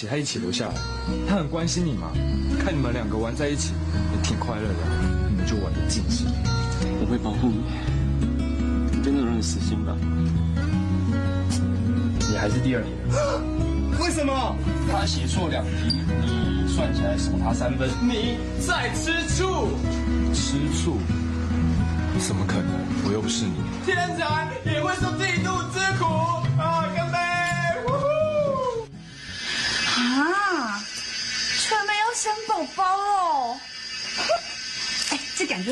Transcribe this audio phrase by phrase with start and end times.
[0.00, 0.74] 明天就和启泰一起留下来，
[1.28, 2.10] 他很关心你嘛，
[2.64, 3.72] 看你们两个玩在一起
[4.14, 4.74] 也挺快乐的，
[5.28, 6.26] 你们就玩的尽兴。
[7.00, 9.94] 我会保护你，真的让你死心吧。
[12.30, 12.92] 你还是第二名，
[14.00, 14.56] 为什么？
[14.90, 17.88] 他写错两题，你算起来少他三分。
[18.00, 19.68] 你在吃醋？
[20.32, 20.96] 吃醋？
[22.18, 22.70] 怎么可能？
[23.06, 23.52] 我又不是你。
[23.84, 25.10] 天才也会受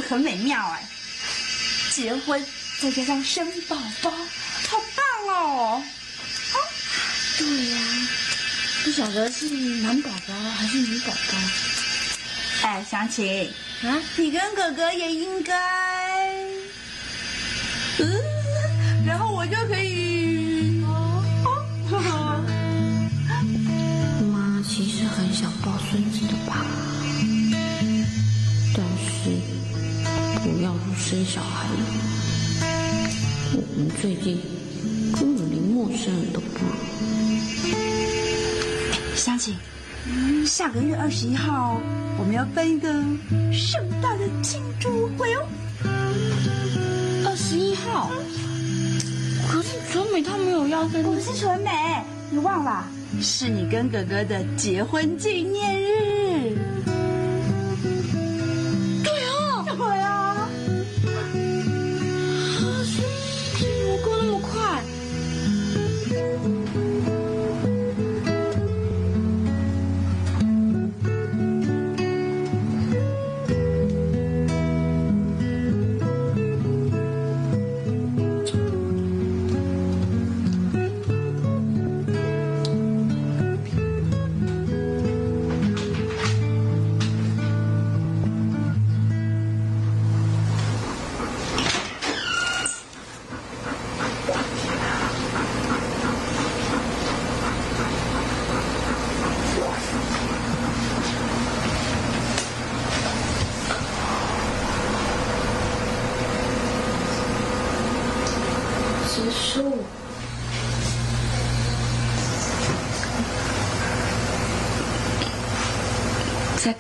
[0.09, 0.89] 很美妙哎，
[1.91, 2.43] 结婚
[2.81, 5.83] 再加上生宝宝，好棒哦！
[6.55, 6.57] 啊，
[7.37, 7.79] 对呀、
[8.85, 11.39] 不晓得是男宝宝还是女宝宝
[12.63, 13.53] 哎，想起
[13.83, 14.01] 啊？
[14.17, 15.55] 你跟哥哥也应该，
[30.99, 31.67] 生小孩，
[33.53, 34.39] 我们最近
[35.15, 36.67] 根本连陌生人都不如。
[39.15, 39.55] 想起，
[40.07, 41.81] 嗯，下个月二十一号
[42.19, 42.93] 我们要办一个
[43.53, 45.47] 盛大的庆祝会哦。
[47.25, 48.11] 二十一号，
[49.49, 51.71] 可是纯美她没有要跟不是纯美，
[52.31, 52.85] 你忘了？
[53.23, 56.08] 是你跟哥哥的结婚纪念日。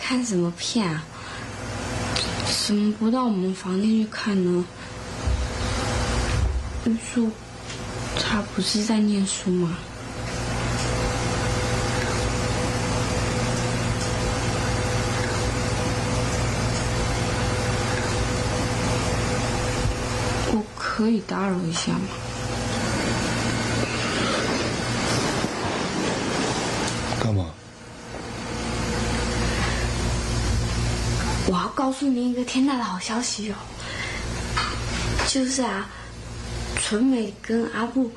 [0.08, 1.04] 看什么片啊？
[2.66, 4.64] 怎么不到我们房间去看呢？
[6.86, 7.30] 玉树，
[8.18, 9.76] 他不是在念书吗？
[20.52, 22.00] 我可以打扰一下吗？
[27.22, 27.44] 干嘛？
[31.50, 33.56] 我要告诉您一个天大的好消息哦，
[35.26, 35.90] 就是啊，
[36.80, 38.08] 纯美跟阿布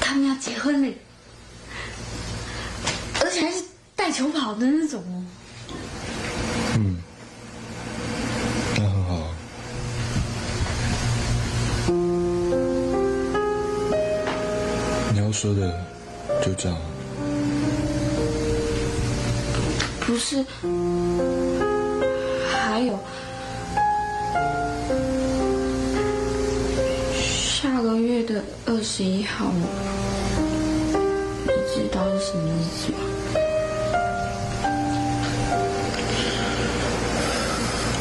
[0.00, 0.88] 他们要结婚了，
[3.24, 3.64] 而且还是
[3.96, 5.24] 带球跑的那种哦。
[6.76, 6.96] 嗯，
[8.76, 9.34] 那很好啊。
[15.12, 15.84] 你要说的
[16.44, 16.84] 就这样啊。
[20.06, 20.44] 不是，
[22.74, 22.98] 还有。
[27.22, 29.46] 下个月的二十一号，
[31.44, 32.98] 你知道是什么日子吗？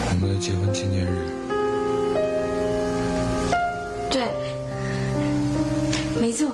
[0.10, 1.30] 我们的结婚纪念日，
[4.10, 4.24] 对，
[6.20, 6.52] 没错。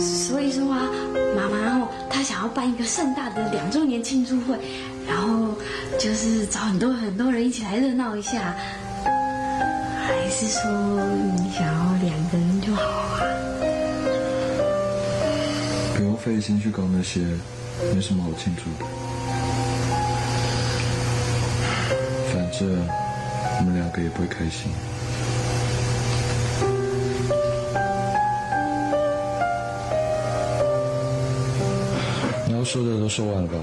[0.00, 0.90] 所以说啊，
[1.36, 4.58] 妈妈哦，她想要办一个盛大的两周年庆祝会，
[6.02, 8.56] 就是找很多很多人一起来热闹一下。
[9.04, 10.68] 还是说
[11.36, 13.22] 你想要两个人就好啊？
[15.94, 17.20] 不用费心去搞那些
[17.94, 18.90] 没什么好庆祝的。
[22.32, 22.68] 反正
[23.60, 24.72] 我们两个也不会开心。
[32.48, 33.54] 你要说的都说完了吧？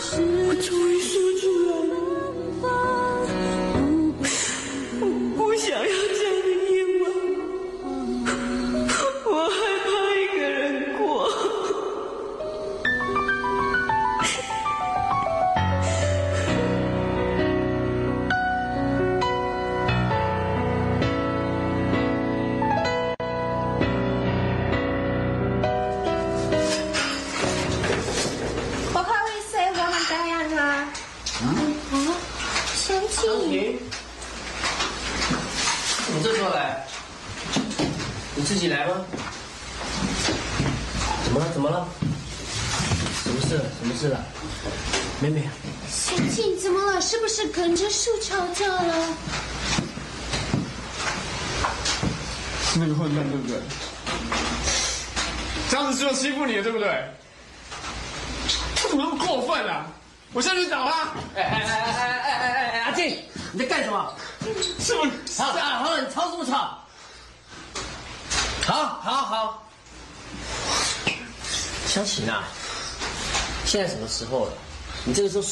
[0.00, 2.07] 我终于说出来了。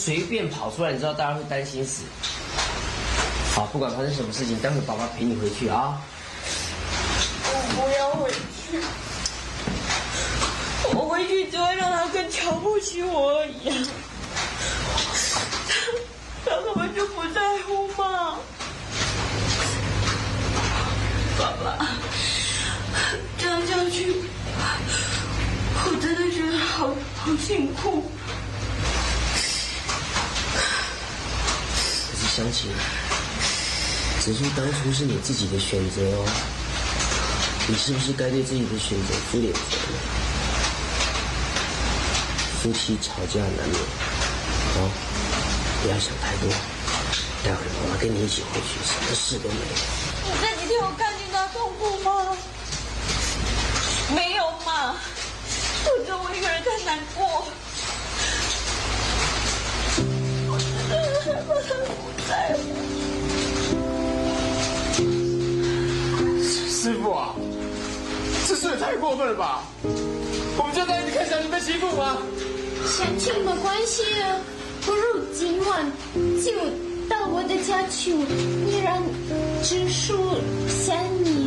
[0.06, 2.04] 随便跑出来，你知道大家会担心死。
[3.56, 6.00] 好，不管发生什么事情，待会爸爸陪你回去啊。
[7.42, 8.78] 我不要回去，
[10.94, 13.74] 我回去只会让他更瞧不起我而已、啊。
[16.44, 18.38] 他他根本就不在乎嘛。
[21.36, 21.84] 爸爸，
[23.36, 24.14] 这样下去，
[25.84, 28.08] 我真的觉得好好辛苦。
[32.52, 36.26] 只是当初是你自己的选择哦，
[37.68, 39.94] 你是不是该对自己的选择负点责任？
[42.62, 43.80] 夫妻吵架难免，
[44.76, 44.90] 哦，
[45.82, 46.50] 不要想太多。
[47.44, 49.74] 待会儿妈妈跟你一起回去，什么事都没有。
[50.26, 52.36] 你这几天有看见他痛苦吗？
[54.14, 54.96] 没有嘛，
[55.84, 57.46] 我只有我一个人在难过。
[66.42, 67.34] 师傅啊，
[68.46, 69.62] 这事也太过分了吧？
[70.58, 72.18] 我们就在一起看小林被欺负吗？
[72.86, 74.38] 详情没关系啊，
[74.82, 75.90] 不如今晚
[76.44, 76.52] 就
[77.08, 79.02] 到我的家去，你让
[79.62, 80.36] 植树
[80.68, 81.45] 想你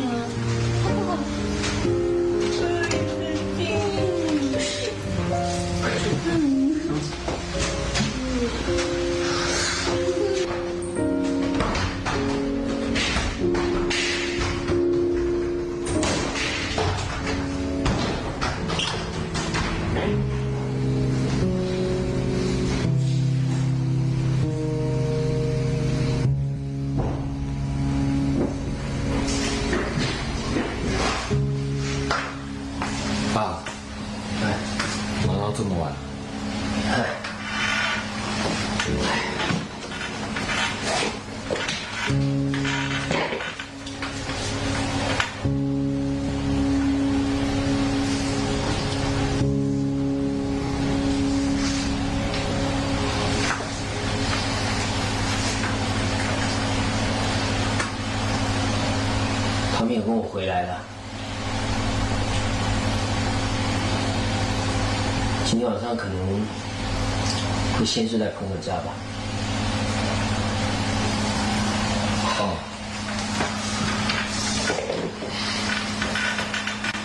[20.00, 20.39] Amen.
[67.92, 68.94] 先是在朋友家吧。
[72.38, 72.56] 哦。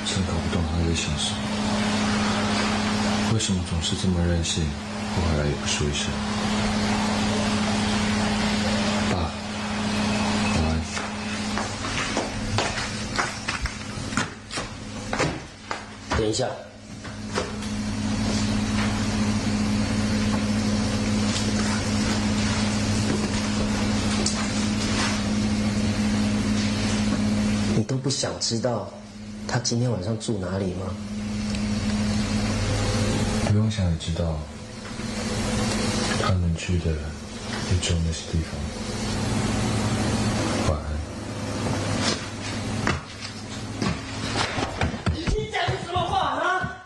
[0.06, 1.38] 真搞不懂他在想什么。
[3.34, 4.64] 为什么总是这么任性
[5.16, 6.08] 不回来也不说一声？
[9.10, 9.32] 爸
[16.16, 16.46] 等一下。
[28.16, 28.90] 想知道
[29.46, 30.88] 他今天晚上住哪里吗？
[33.52, 34.40] 不用想也知道，
[36.22, 38.58] 他们去的也只有那些地方。
[40.70, 40.88] 晚安。
[45.14, 46.78] 你讲的什么话啊？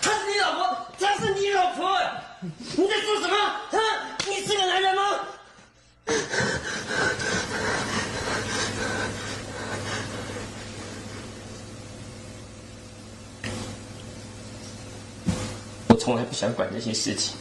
[0.00, 0.60] 她是你老婆，
[0.98, 2.00] 她是你老婆，
[2.40, 3.36] 你在说什么？
[3.36, 3.78] 啊？
[4.26, 5.02] 你是个男人吗？
[15.88, 17.34] 我从来不想管这些事情，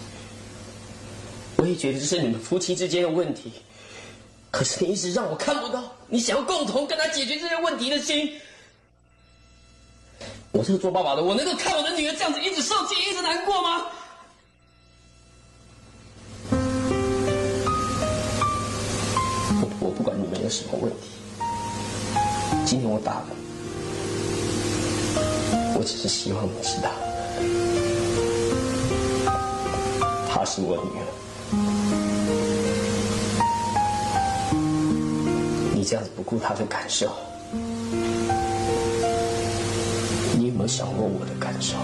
[1.58, 3.52] 我也觉得这是你们夫妻之间的问题。
[4.52, 8.34] 可是你一直让我看不到你想要共同跟他解决这些问题的心。
[10.52, 13.88] 我这个做爸爸的，我能够看我的女儿这样子一直受气，一直难过吗？
[19.62, 21.08] 我我不管你们有什么问题，
[22.66, 23.28] 今天我打了，
[25.78, 26.92] 我只是希望你知道，
[30.54, 31.08] 是我女儿。
[35.74, 37.10] 你这样子不顾她的感受，
[40.38, 41.78] 你有没有想过我的感受？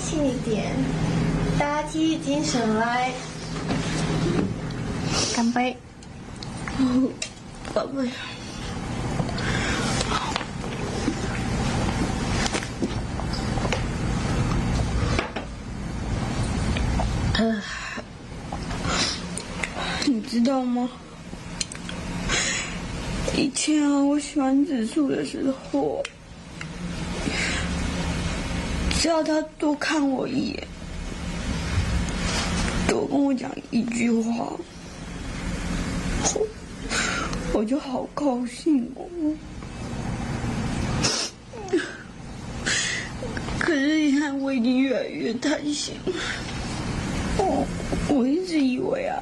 [0.00, 0.72] 你再开心一点，
[1.58, 3.12] 打起精神来。
[5.36, 5.76] 干杯！
[7.74, 8.08] 宝贝，
[20.06, 20.88] 你知道吗？
[23.36, 26.02] 以前啊，我喜欢紫苏的时候，
[29.00, 30.68] 只要他多看我一眼，
[32.86, 34.52] 多跟我讲一句话，
[36.34, 36.46] 我
[37.54, 39.08] 我就好高兴哦。
[43.58, 45.94] 可是现在我已经越来越贪心，
[47.38, 47.66] 我
[48.10, 49.16] 我一直以为啊，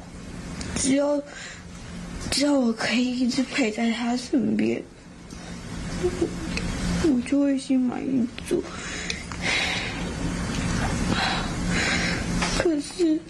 [0.75, 1.21] 只要
[2.29, 4.83] 只要我可以一直陪在他身边，
[6.03, 8.61] 我就会心满意足。
[12.99, 13.21] 可是，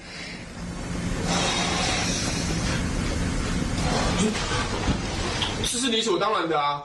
[5.62, 6.84] 这是理所当然的啊！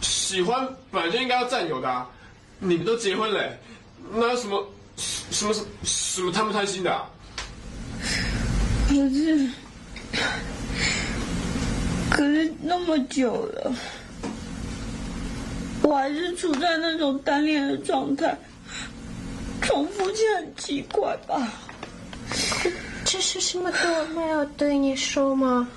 [0.00, 2.04] 喜欢本来就应该要占有的啊！
[2.58, 3.56] 你们都结婚嘞，
[4.12, 7.08] 那有什么什么什么什么贪不贪心的、啊？
[8.88, 9.48] 可是，
[12.10, 13.72] 可是那么久了，
[15.82, 18.36] 我还是处在那种单恋的状态，
[19.62, 21.48] 重复起来很奇怪吧？
[23.04, 25.68] 这是什么都没有对你说吗？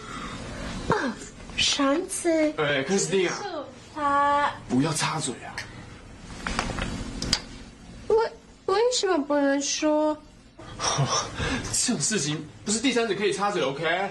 [0.90, 1.16] 啊，
[1.58, 3.36] 上次哎，克里斯汀啊，
[3.94, 5.54] 他不要插嘴啊！
[8.08, 8.16] 为
[8.68, 10.18] 为什么不能说？
[11.74, 14.10] 这种事情不是第三者可以插嘴，OK？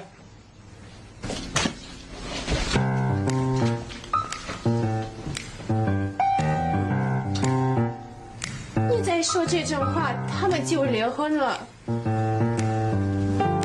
[8.90, 11.66] 你再说这种话，他们就离婚了。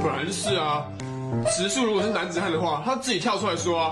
[0.03, 0.85] 本来就是啊，
[1.55, 3.91] 植树如果是男子汉的话，他自己跳出来说啊，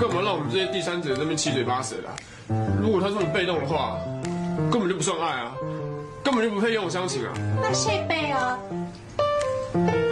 [0.00, 2.14] 干嘛让我们这些第三者在那边七嘴八舌的啊、
[2.80, 3.98] 如果他这么被动的话，
[4.70, 5.52] 根本就不算爱啊，
[6.24, 7.32] 根本就不配用我相情啊！
[7.60, 8.58] 那谁背啊？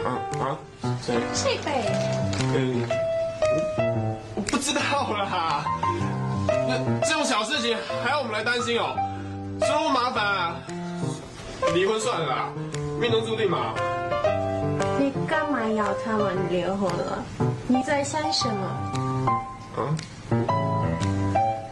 [0.04, 0.08] 啊
[0.40, 0.58] 啊，
[1.02, 1.14] 谁？
[1.34, 1.72] 谁背？
[2.54, 2.86] 嗯，
[4.34, 4.80] 我我不知道
[5.12, 5.64] 啦。
[6.48, 8.94] 那这种小事情还要我们来担心哦，
[9.60, 10.54] 这么麻烦啊！
[11.74, 12.48] 离婚算了啦，
[13.00, 13.74] 命中注定嘛。
[14.98, 17.22] 你干嘛要他们离婚了？
[17.68, 18.66] 你在想什么？
[19.76, 19.94] 啊？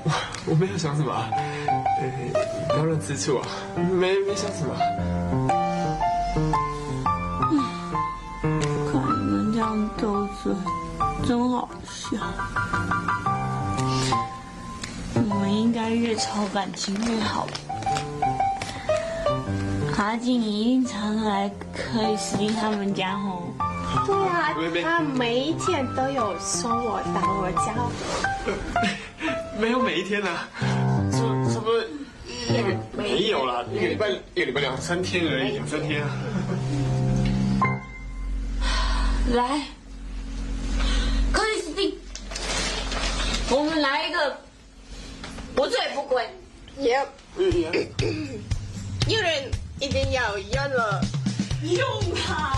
[0.04, 0.10] 我
[0.50, 1.28] 我没有想什么啊，
[2.00, 2.02] 呃，
[2.68, 4.74] 不要乱吃醋啊，没没想什么。
[8.92, 10.52] 看你们这样斗嘴，
[11.26, 12.18] 真好笑。
[15.14, 17.46] 你们应该越吵感情越好。
[19.96, 23.42] 阿静一定常常来克里斯汀他们家哦。
[24.04, 24.52] 对啊
[24.82, 27.74] 他每一天都有送我到我家。
[29.58, 30.48] 没有每一天啊，
[31.12, 31.18] 差
[31.52, 31.80] 差不多
[32.48, 36.10] 一个没有啦，一个礼拜一个礼拜两三天而已，两三天啊。
[39.32, 39.62] 来，
[41.32, 41.96] 克里斯汀，
[43.50, 44.38] 我们来一个
[45.54, 46.28] 不醉不归。
[46.78, 46.98] 也
[47.36, 47.48] 嗯
[49.06, 49.50] 有人
[49.84, 51.04] 一定要用了。
[51.62, 51.82] 用
[52.14, 52.56] 它。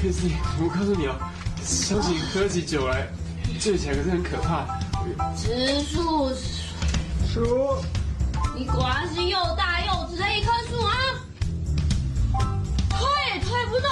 [0.00, 1.16] 可是我告诉你哦，
[1.64, 3.08] 小姐喝起酒来，
[3.58, 4.78] 醉起来可是很可怕。
[5.34, 6.30] 植树
[7.32, 7.82] 说
[8.54, 10.94] 你果然是又大又直的一棵树啊！
[12.90, 12.98] 推
[13.34, 13.90] 也推不动，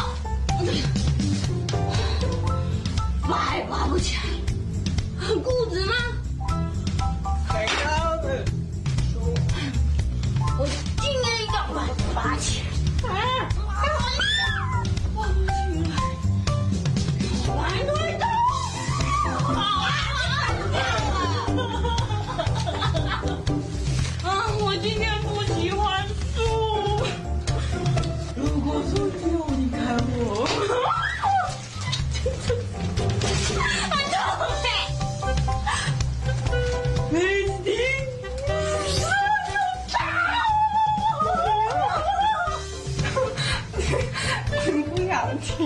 [3.28, 4.22] 拔也拔不起来，
[5.22, 5.94] 很固执吗？
[7.48, 7.72] 太高
[8.22, 8.44] 了，
[10.58, 10.66] 我
[11.00, 12.62] 今年要把它拔起
[13.04, 13.08] 来。
[13.08, 13.48] 啊！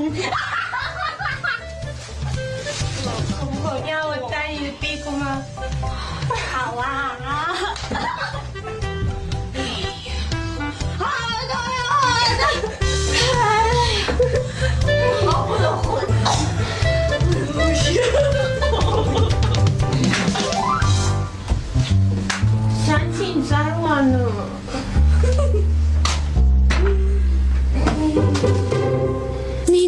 [3.05, 3.87] 老公。
[3.87, 5.43] 要我带你的屁股吗？
[6.53, 7.17] 好啊！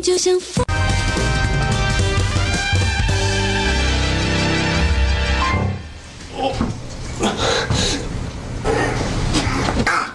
[0.09, 0.65] 就像风。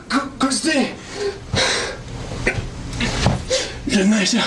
[0.10, 0.72] 克克斯，
[3.86, 4.42] 忍耐一下，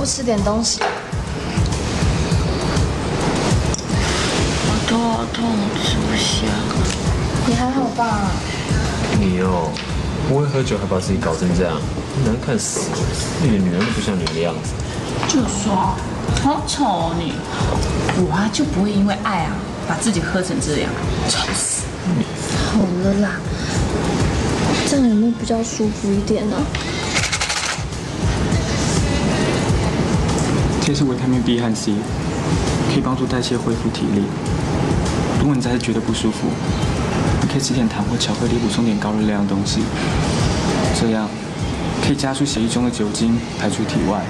[0.00, 0.80] 不吃点东西？
[4.64, 5.44] 我头好痛，
[5.84, 6.46] 吃不下。
[7.46, 8.30] 你还好吧？
[9.20, 9.70] 你哦，
[10.26, 11.78] 不会喝酒还把自己搞成这样，
[12.24, 12.96] 难看死了！
[13.44, 14.72] 一点女人都不像你的样子。
[15.28, 15.94] 就说
[16.42, 17.34] 好丑哦你，
[18.24, 19.52] 我啊就不会因为爱啊
[19.86, 20.90] 把自己喝成这样，
[21.28, 21.84] 丑死！
[22.72, 23.32] 好了啦，
[24.88, 26.56] 这样有没有比较舒服一点呢？
[30.90, 31.92] 这是维他命 B 和 C，
[32.92, 34.24] 可以帮助代谢恢复体力。
[35.38, 36.48] 如果你再是觉得不舒服，
[37.40, 39.82] 你可以吃点糖或巧克力，补充点高热量的东西，
[41.00, 41.28] 这样
[42.04, 44.20] 可以加速血液中的酒精排出体外。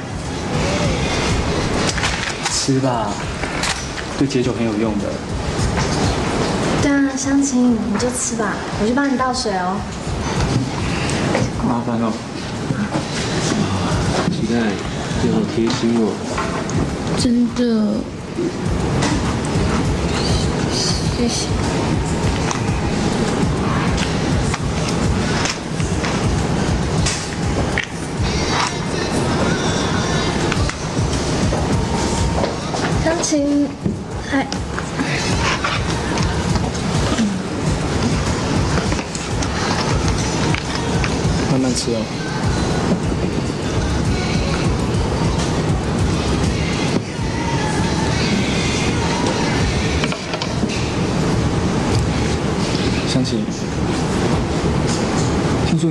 [2.53, 3.09] 吃吧，
[4.19, 5.07] 对解酒很有用的。
[6.83, 9.81] 对啊，湘琴，你就吃吧，我去帮你倒水哦。
[11.67, 12.13] 麻烦哦。
[14.31, 14.61] 期待，
[15.23, 16.13] 你好贴心哦。
[17.23, 17.99] 真的，
[20.73, 21.47] 谢谢。
[33.05, 33.69] 钢琴，
[34.31, 34.47] 还
[41.53, 42.30] 慢慢吃哦。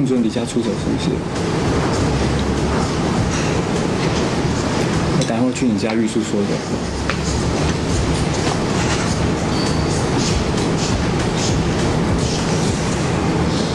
[0.01, 1.09] 不准离家出走是不是？
[5.17, 6.47] 我等会去你家玉树说的。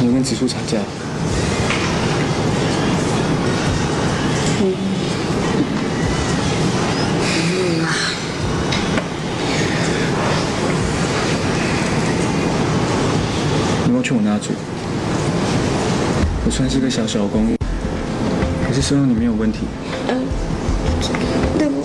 [0.01, 0.79] 你跟紫树吵架？
[16.55, 17.57] 我虽然是个小小的公寓，
[18.65, 19.63] 可是收容你没有问题。
[20.07, 20.23] 嗯，
[21.59, 21.83] 对我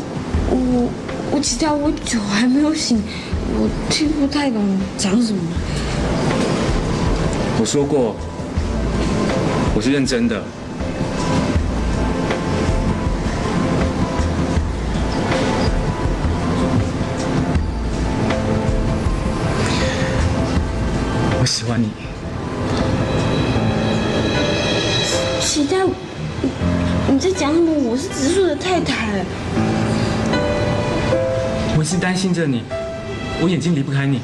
[0.51, 0.89] 我
[1.31, 3.01] 我起跳我酒还没有醒，
[3.55, 5.39] 我听不太懂你讲什么。
[7.59, 8.15] 我说过，
[9.73, 10.39] 我是认真的。
[21.41, 21.89] 我喜欢你。
[28.59, 29.23] 太太。
[31.77, 32.63] 我是担心着你，
[33.41, 34.19] 我眼睛离不开你，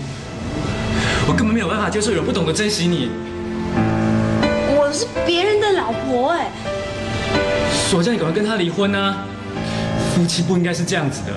[1.27, 3.09] 我根本没有办法接受有人不懂得珍惜你。
[4.77, 6.51] 我是别人的老婆哎，
[7.89, 9.25] 所以叫你赶快跟他离婚啊！
[10.13, 11.33] 夫妻不应该是这样子的。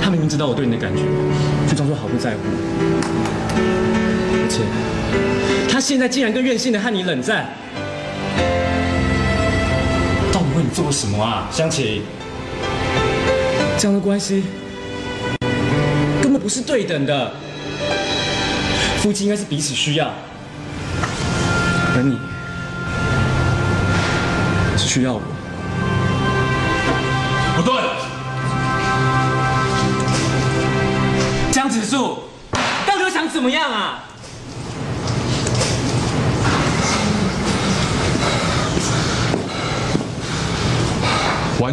[0.00, 1.02] 他明明知道我对你的感觉，
[1.68, 2.38] 却装作毫不在乎。
[4.32, 4.62] 而且，
[5.68, 7.48] 他现在竟然更任性的和你冷战，
[10.76, 12.02] 做什么啊，湘琴？
[13.78, 14.44] 这样的关系
[16.20, 17.32] 根本不是对等的，
[18.98, 20.12] 夫妻应该是彼此需要，
[21.96, 22.18] 而你
[24.76, 25.22] 是需要我。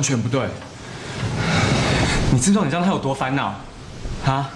[0.04, 0.48] 全不对。
[2.32, 3.56] 你知道你让他有多烦恼？
[4.26, 4.50] 啊？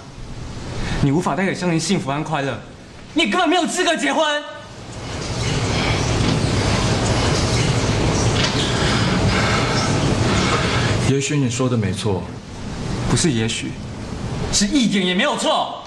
[1.02, 2.60] 你无法带给湘琴幸福和快乐，
[3.14, 4.44] 你根本没有资格结婚。
[11.10, 12.24] 也许你说的没错，
[13.10, 13.72] 不是也许，
[14.52, 15.84] 是一点也没有错。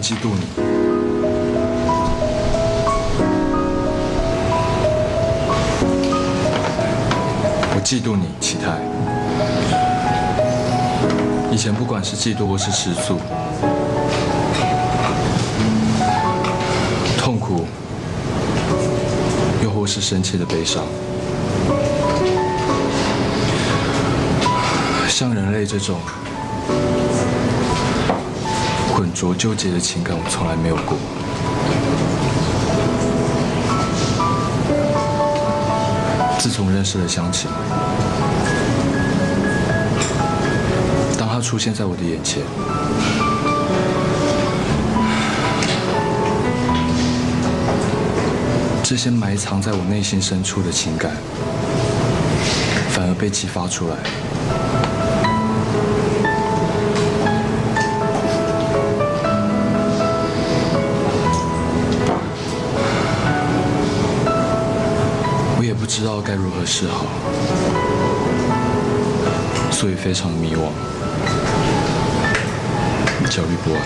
[0.00, 0.46] 嫉妒你。
[7.72, 8.80] 我嫉妒你，启泰。
[11.52, 13.20] 以前不管是嫉妒或是吃醋，
[17.18, 17.66] 痛苦，
[19.62, 20.84] 又或是深切的悲伤，
[25.08, 25.98] 像人类这种
[29.00, 30.94] 浑浊纠结的情感，我从来没有过。
[36.38, 37.50] 自从认识了湘琴，
[41.18, 42.42] 当她出现在我的眼前，
[48.82, 51.12] 这些埋藏在我内心深处的情感，
[52.90, 53.96] 反而被激发出来。
[65.90, 67.04] 不知道该如何是好，
[69.72, 70.70] 所以非常迷惘、
[73.28, 73.80] 焦虑不安。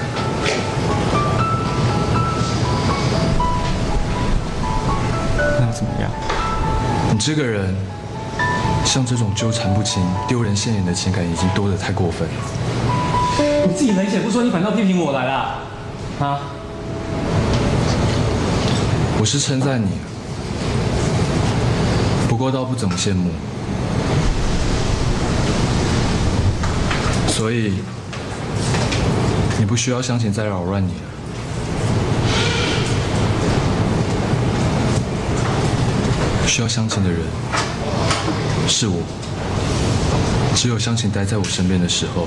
[5.59, 6.11] 那又怎么样？
[7.11, 7.75] 你这个人，
[8.85, 12.35] 像这种纠缠不清、丢人现眼的情感已经多得太过分了。
[13.67, 15.59] 你自己冷血不说，你反倒批评我来了，
[16.21, 16.38] 啊？
[19.19, 19.88] 我是称赞你，
[22.35, 23.31] 不过倒不怎么羡慕。
[27.29, 27.75] 所以，
[29.57, 30.97] 你不需要相信再扰乱你了。
[36.49, 37.20] 需要相亲的人
[38.66, 39.01] 是我，
[40.57, 42.27] 只有相亲待在我身边的时候，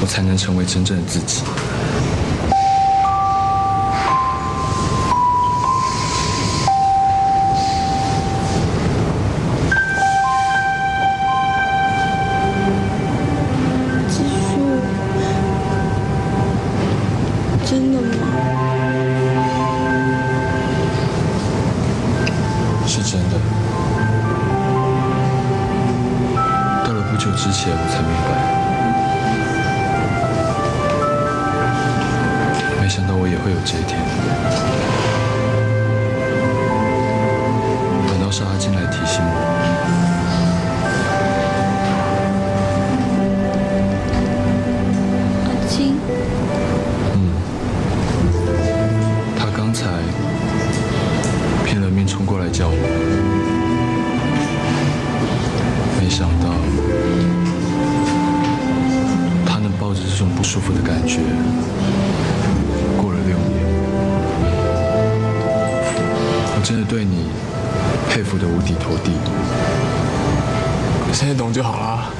[0.00, 1.42] 我才能成为真正的自己。
[52.30, 52.74] 过来叫我，
[56.00, 56.46] 没想到
[59.44, 61.18] 他能抱着这种不舒服的感觉
[62.96, 63.66] 过了六年。
[66.54, 67.26] 我真的对你
[68.08, 69.10] 佩服的五体投地。
[71.12, 72.12] 现在懂就好啦。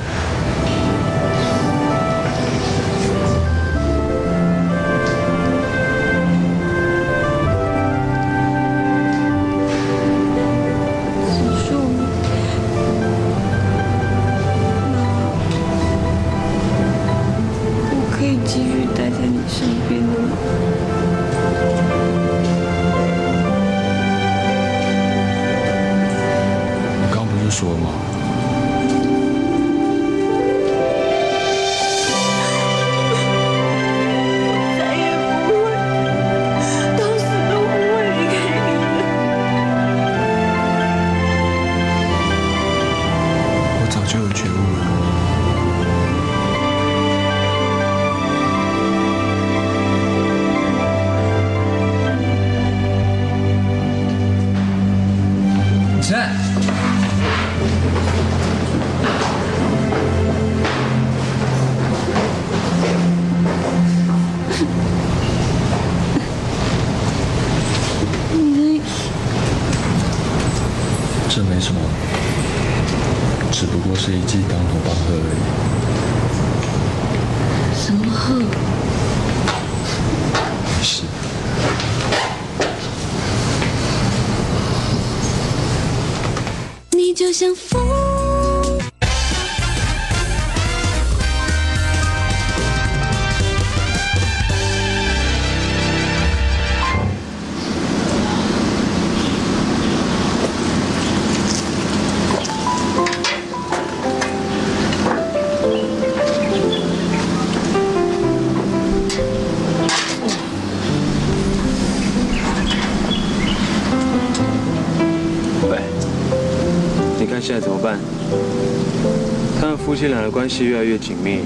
[120.31, 121.41] 的关系越来越紧密，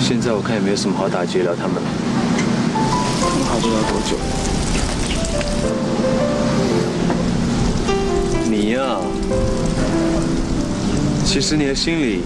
[0.00, 1.82] 现在我看也没有什么好打击得了他们了。
[3.22, 4.16] 恐怕不知道多久。
[8.50, 8.98] 你呀、
[11.24, 12.22] 其实你的心里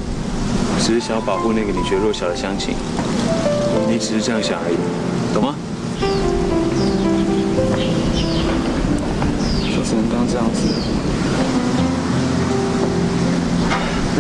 [0.81, 2.75] 只是想要保护那个你觉得弱小的乡亲，
[3.87, 4.77] 你只是这样想而已，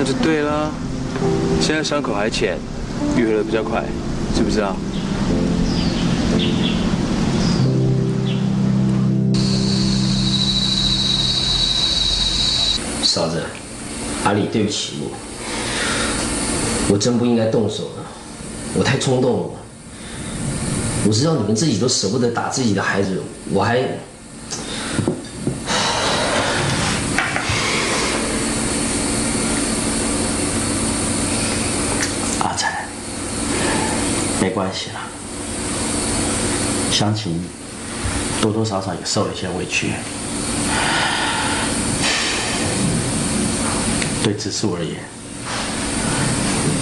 [0.04, 0.70] 就对了。
[1.60, 2.58] 现在伤口还浅，
[3.16, 3.82] 愈合的比较快，
[4.36, 4.76] 知不知道？
[13.02, 13.42] 嫂子，
[14.24, 15.10] 阿里，对不起我，
[16.92, 18.02] 我真不应该动手的，
[18.74, 19.50] 我太冲动了。
[21.06, 23.78] 我知道你们自己都舍不得打自己的孩子，我还……
[32.40, 32.88] 阿才，
[34.40, 35.00] 没关系了，
[36.92, 37.42] 湘琴
[38.40, 39.90] 多多少少也受了一些委屈。
[44.22, 44.94] 对植树而言，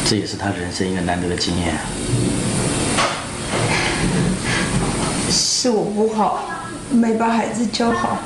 [0.04, 1.74] 这也是他人生一个难得的经验。
[5.30, 6.44] 是我不好，
[6.90, 8.18] 没把孩子教好，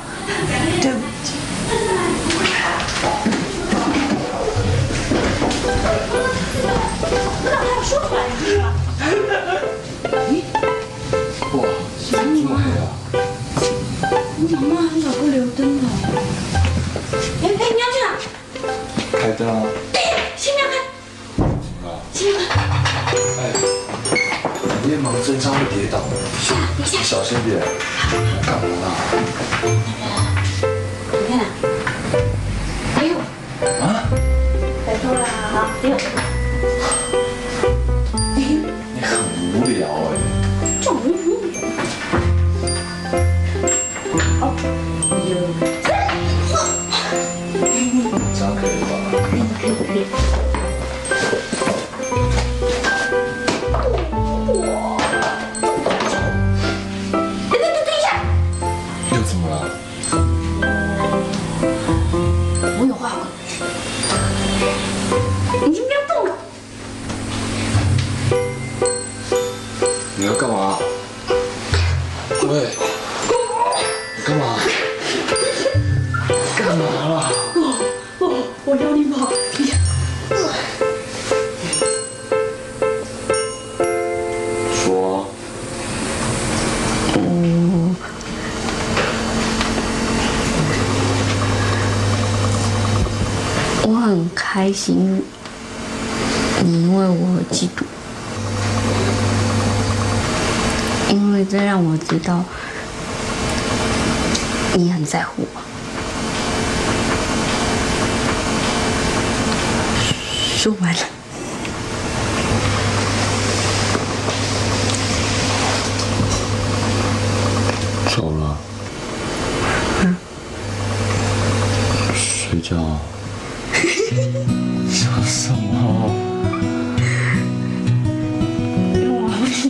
[0.81, 1.33] 对不起。
[6.99, 7.05] 哇，
[12.09, 12.83] 这么黑啊！
[14.49, 15.83] 妈妈很少不留灯的。
[17.13, 18.07] 哎哎，你要去哪？
[19.11, 19.51] 开灯啊！
[19.93, 20.73] 对呀，先不要开，
[22.13, 22.51] 先不要开。
[23.37, 23.39] 哎，
[24.83, 25.99] 你也忙，真常会跌倒。
[25.99, 26.07] 等
[26.79, 27.59] 一下，小心点。
[28.43, 28.85] 干嘛啦？
[31.11, 31.31] 你看，
[32.95, 33.09] 哎呦，
[33.81, 33.85] 啊？
[34.85, 35.21] 拜托啦，
[35.83, 35.91] 哎呦，
[39.57, 40.13] 无聊哎。
[40.81, 41.25] 这无语。
[44.39, 44.43] 哦，
[45.25, 45.33] 有，
[48.55, 48.91] 可以吧？
[49.11, 49.99] 可以可以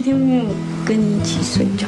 [0.08, 0.46] 天没有
[0.86, 1.86] 跟你一起睡觉。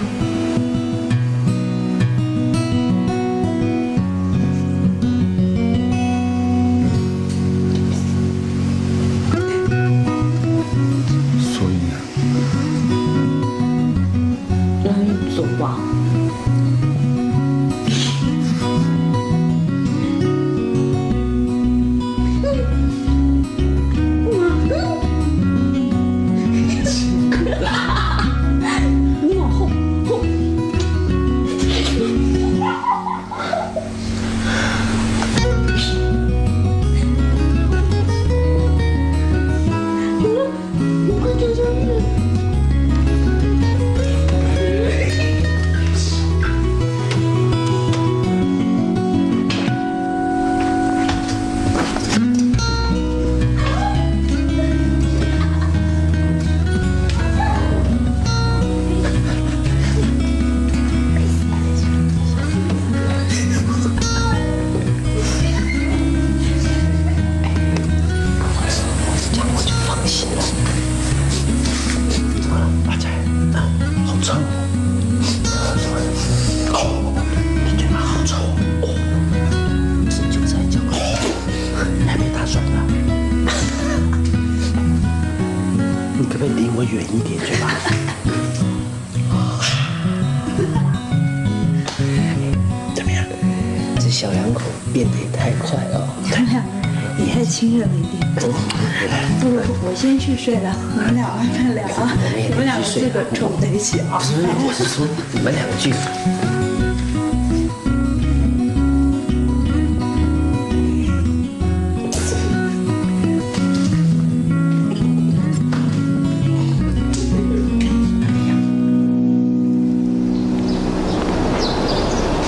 [100.39, 102.13] 睡了，你们俩慢慢聊啊。
[102.33, 104.17] 你们两个这个凑在一起啊。
[104.17, 104.35] 不是，
[104.65, 105.91] 我是说你们两个去。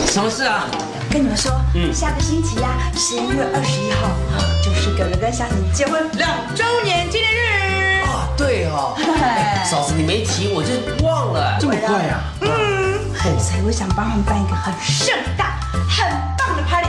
[0.07, 0.65] 什么事啊？
[1.09, 1.51] 跟你们说，
[1.93, 3.70] 下个星期呀，十一月二十
[10.01, 10.71] 你没提我就
[11.05, 12.23] 忘了，这么快啊？
[12.41, 16.87] 嗯，所以我想帮他们办一个很盛大、很棒的 party。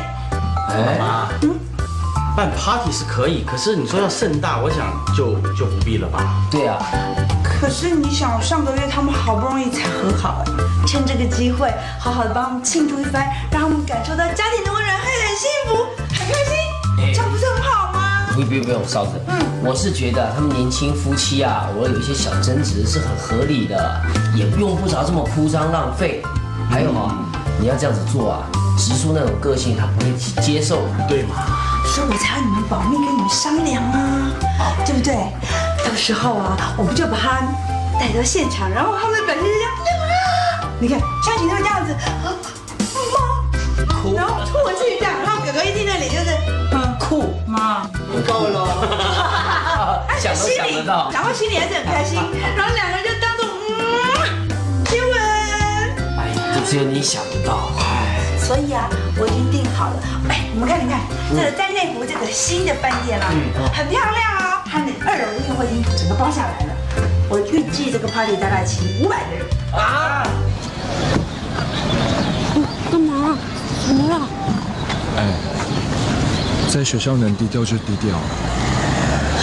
[0.70, 1.28] 哎，妈，
[2.34, 6.20] 办 party 是可以，可是你说要盛大，我想就就不必了吧。
[6.50, 6.78] 对啊，
[7.44, 10.52] 可是你想，上个月他们好不容易才和好，哎，
[10.86, 14.61] 趁这个机会，好好的帮他们庆祝一番，让他们感受到家庭
[18.52, 24.00] 不不用不用，嫂子，嗯，我是觉得他们年轻夫妻啊，我有一些小争执是很合理的，
[24.34, 26.22] 也用不着这么铺张浪费。
[26.70, 27.16] 还有啊，
[27.58, 28.44] 你要这样子做啊，
[28.76, 31.36] 直叔那种个性他不会接受，对吗？
[31.86, 34.30] 所以我才要你们保密跟你们商量啊，
[34.84, 35.14] 对不对？
[35.84, 37.40] 到时候啊，我们就把他
[37.98, 42.36] 带到现场，然后他们的表现是这样，啊，你看像你那个样子，啊
[43.12, 46.16] 妈，然后吐气这样，然后哥哥一听那里就
[47.12, 47.86] 酷妈，
[48.26, 51.10] 够了， 想都心里想得到。
[51.12, 52.18] 然后心里还是很开心，
[52.56, 54.48] 然后两个人就当做嗯
[54.86, 55.12] 接吻。
[56.16, 57.68] 哎，就只有你想得到。
[57.78, 57.82] 哎
[58.40, 58.88] 所以啊，
[59.20, 59.96] 我已经订好了。
[60.30, 61.00] 哎，你们看，你看，
[61.36, 63.28] 这个在内湖这个新的饭店啊，
[63.76, 64.62] 很漂亮哦。
[64.64, 66.72] 它的二楼的宴会厅整个包下来了。
[67.28, 69.44] 我预计这个 party 大概请五百个人
[69.74, 70.26] 啊。
[72.90, 73.36] 干嘛？
[73.86, 74.16] 怎么了？
[75.18, 75.20] 哎，
[76.72, 78.18] 在学校能低调就低调。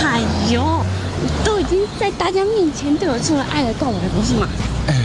[0.03, 0.19] 哎
[0.51, 0.83] 呦，
[1.21, 4.47] 你都已经在大家面前对我出了爱的告白，不是吗？
[4.87, 4.95] 哎，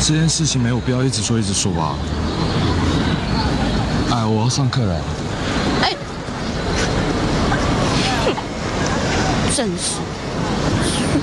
[0.00, 1.94] 这件事情没有必要一直说一直说吧。
[4.12, 4.98] 哎，我要上课了。
[5.82, 5.94] 哎，
[8.24, 8.34] 哼，
[9.54, 9.96] 真是，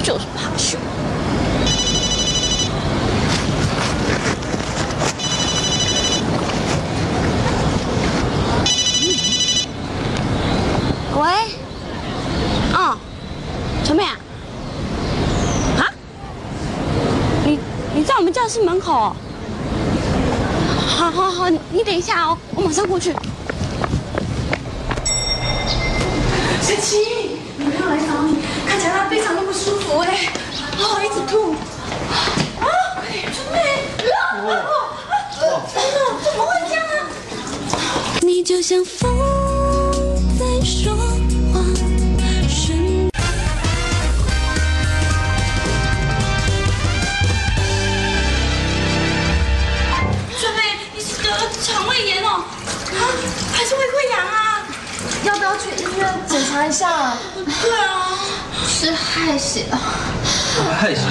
[0.04, 0.78] 就是怕羞。
[11.18, 11.32] 喂，
[12.74, 12.98] 哦，
[13.86, 14.12] 陈妹啊，
[15.80, 15.88] 啊，
[17.46, 17.58] 你
[17.96, 19.16] 你在我们教室门口哦？
[21.46, 23.14] 好好好，你你等一下哦，我马上过去。
[26.60, 28.38] 小琪，女朋友来找你，
[28.68, 30.34] 看起来她非常的不舒服哎，
[30.80, 31.52] 哦，一直吐。
[32.60, 32.66] 啊，
[33.32, 33.60] 春妹，
[34.10, 36.89] 啊，哦，天哪，怎么会这样啊？
[38.22, 39.14] 你就像风
[58.67, 59.80] 是害死了。
[60.78, 61.05] 害死！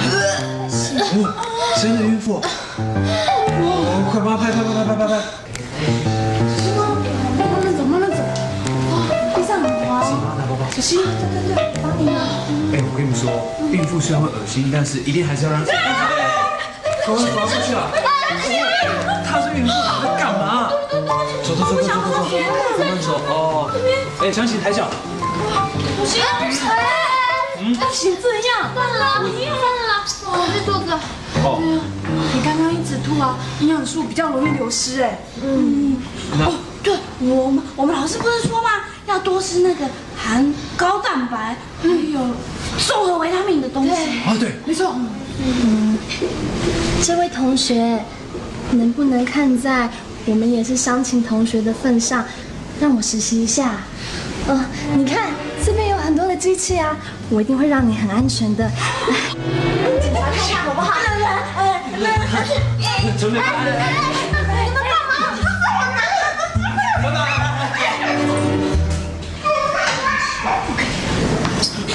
[0.99, 1.33] 哦，
[1.75, 2.35] 谁的孕妇？
[2.37, 5.11] 哦，快帮他拍拍拍拍拍拍拍！
[7.39, 8.17] 慢慢走，慢慢走。
[8.91, 8.93] 哦，
[9.33, 10.07] 地上很滑哦。
[10.75, 12.21] 小心，对对对，帮你啊。
[12.71, 13.25] 哎，我跟你们说，
[13.71, 15.77] 孕妇虽然会恶心，但是一定还是要让自己。
[15.77, 17.89] 赶快走出去了！
[19.25, 19.73] 她是孕妇，你
[20.05, 20.69] 在干嘛？
[21.41, 22.37] 走走走走走走走，
[22.77, 23.73] 慢慢走哦。
[24.21, 24.85] 哎，强行抬脚。
[26.05, 26.21] 不行，
[26.69, 26.77] 哎，
[27.57, 28.71] 不行这样。
[28.73, 30.93] 算了，不要了，我去坐着。
[31.43, 31.59] 哦，
[32.33, 35.19] 你刚刚一直吐啊，营养素比较容易流失哎。
[35.41, 35.97] 嗯。
[36.33, 36.53] 哦，
[36.83, 38.69] 对，我们我们老师不是说吗？
[39.07, 42.19] 要多吃那个含高蛋白还有
[42.87, 43.91] 综合维他命的东西。
[44.27, 44.95] 哦对，没错。
[45.43, 45.97] 嗯，
[47.03, 48.03] 这位同学，
[48.71, 49.89] 能不能看在
[50.25, 52.25] 我们也是湘琴同学的份上，
[52.79, 53.81] 让我实习一下？
[54.47, 55.31] 呃，你看
[55.65, 56.95] 这边有很多的机器啊，
[57.27, 58.65] 我一定会让你很安全的。
[58.65, 58.71] 来，
[59.99, 60.91] 检查看看好不好？
[60.93, 62.07] 来来，哎，来，
[63.17, 63.39] 准备。
[63.39, 65.15] 你们干嘛？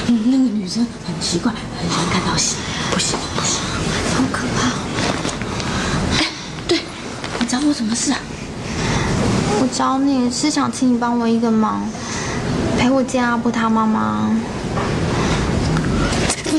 [0.09, 2.57] 嗯，那个女生很奇怪，很喜欢看到戏，
[2.91, 3.61] 不行不行，
[4.17, 4.83] 好可怕哦。
[6.19, 6.27] 哎，
[6.67, 6.81] 对，
[7.39, 8.19] 你找我什么事啊？
[9.63, 11.89] 我找你是想请你帮我一个忙，
[12.81, 14.31] 陪我见阿布他妈妈。
[16.45, 16.51] 不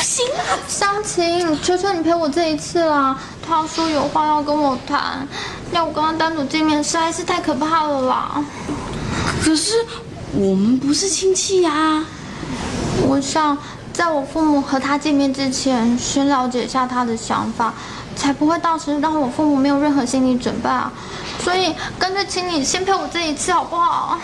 [0.00, 0.54] 行啊！
[0.68, 3.18] 湘琴，求求你陪我这一次啦！
[3.44, 5.26] 他说有话要跟我谈，
[5.72, 8.44] 要我跟他单独见面，实在是太可怕了啦。
[9.42, 9.74] 可是
[10.32, 12.04] 我们不是亲戚呀、
[13.08, 13.58] 我想
[13.92, 17.74] 在我父母和他见面之前，先了解一下他的想法，
[18.14, 20.92] 才不会到时让我父母没有任何心理准备啊。
[21.42, 24.16] 所以干脆请你先陪我这一次好不好？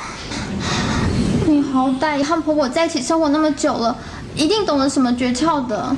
[1.70, 3.96] 你好歹也和婆婆在一起生活那么久了，
[4.34, 5.94] 一定懂得什么诀窍的。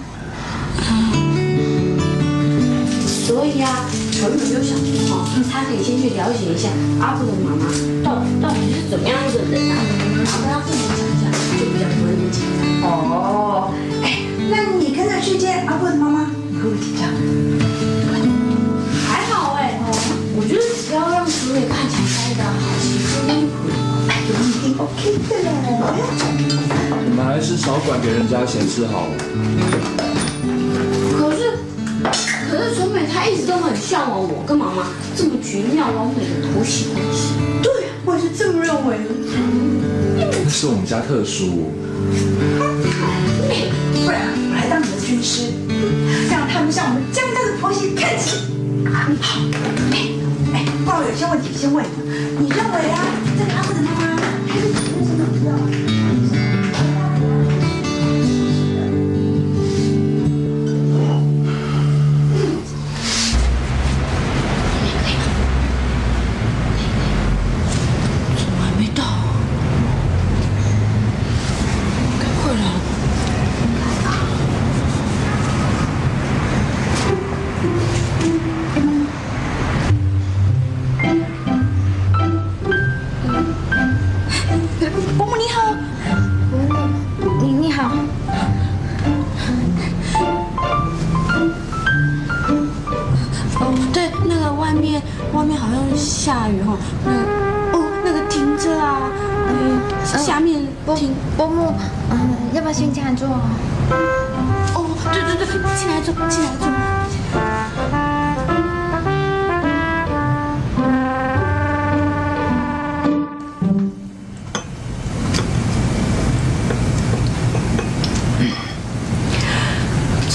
[3.08, 6.68] 所以啊，纯纯就想说哈，他可以先去了解一下
[7.00, 7.64] 阿布的妈妈
[8.04, 9.80] 到到底是怎么样的人啊，
[10.18, 12.90] 然后跟他父母讲一下，就比较不会那么紧张。
[12.90, 13.72] 哦，
[14.04, 14.20] 哎，
[14.50, 17.08] 那你跟着去见阿布的妈妈，你会不会紧张？
[19.08, 19.80] 还好哎，
[20.36, 23.08] 我觉得只要让楚美看起来待的好，其实
[25.22, 25.78] 应该就可以。
[25.82, 25.94] 哎，
[26.38, 27.12] 一定 OK 的嘞。
[27.86, 29.14] 管给人家闲事好了。
[31.18, 31.58] 可是，
[32.50, 37.34] 可是纯美她一直都很向往我跟妈妈这么绝妙完美的婆媳关系。
[37.62, 37.72] 对，
[38.04, 39.04] 我也是这么认为的。
[40.44, 41.72] 那是我们家特殊，
[44.04, 44.20] 不然
[44.50, 45.52] 我来当你的军师，
[46.30, 48.36] 让他们向我们江家的婆媳看齐。
[48.88, 49.10] 好，
[49.90, 49.94] 哎
[50.54, 51.88] 哎，爸，我有些问题先问你，
[52.44, 53.00] 你认为啊，
[53.38, 54.02] 这个阿布的妈妈
[55.58, 55.91] 还是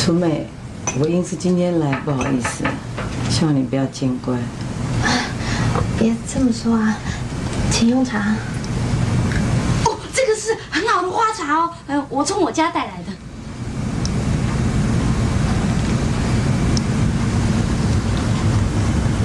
[0.08, 0.47] 楚美，
[1.01, 2.64] 我因此今天来，不好意思，
[3.30, 4.38] 希望你不要见怪。
[5.99, 6.97] 别这么说啊，
[7.70, 8.34] 请用茶。
[9.84, 13.12] 哦，这个是很好的花茶哦，呃，我从我家带来的。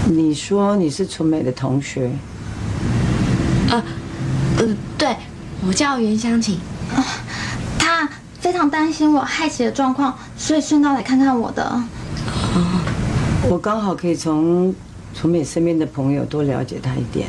[0.06, 2.10] 你说你是楚美的同学，
[3.70, 3.80] 呃，
[4.58, 5.16] 呃，对，
[5.64, 6.58] 我叫袁湘琴。
[6.92, 7.00] 他
[8.52, 11.82] 非常担心我害喜的状况，所以顺道来看看我的。
[13.48, 14.74] 我刚好可以从
[15.14, 17.28] 楚美身边的朋友多了解她一点。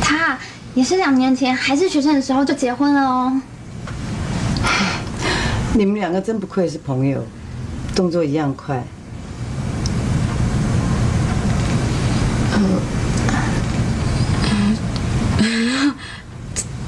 [0.00, 0.36] 他
[0.74, 3.40] 也是两年前还是学生的时候就结婚了哦。
[5.74, 7.24] 你们两个真不愧是朋友，
[7.94, 8.82] 动作一样快。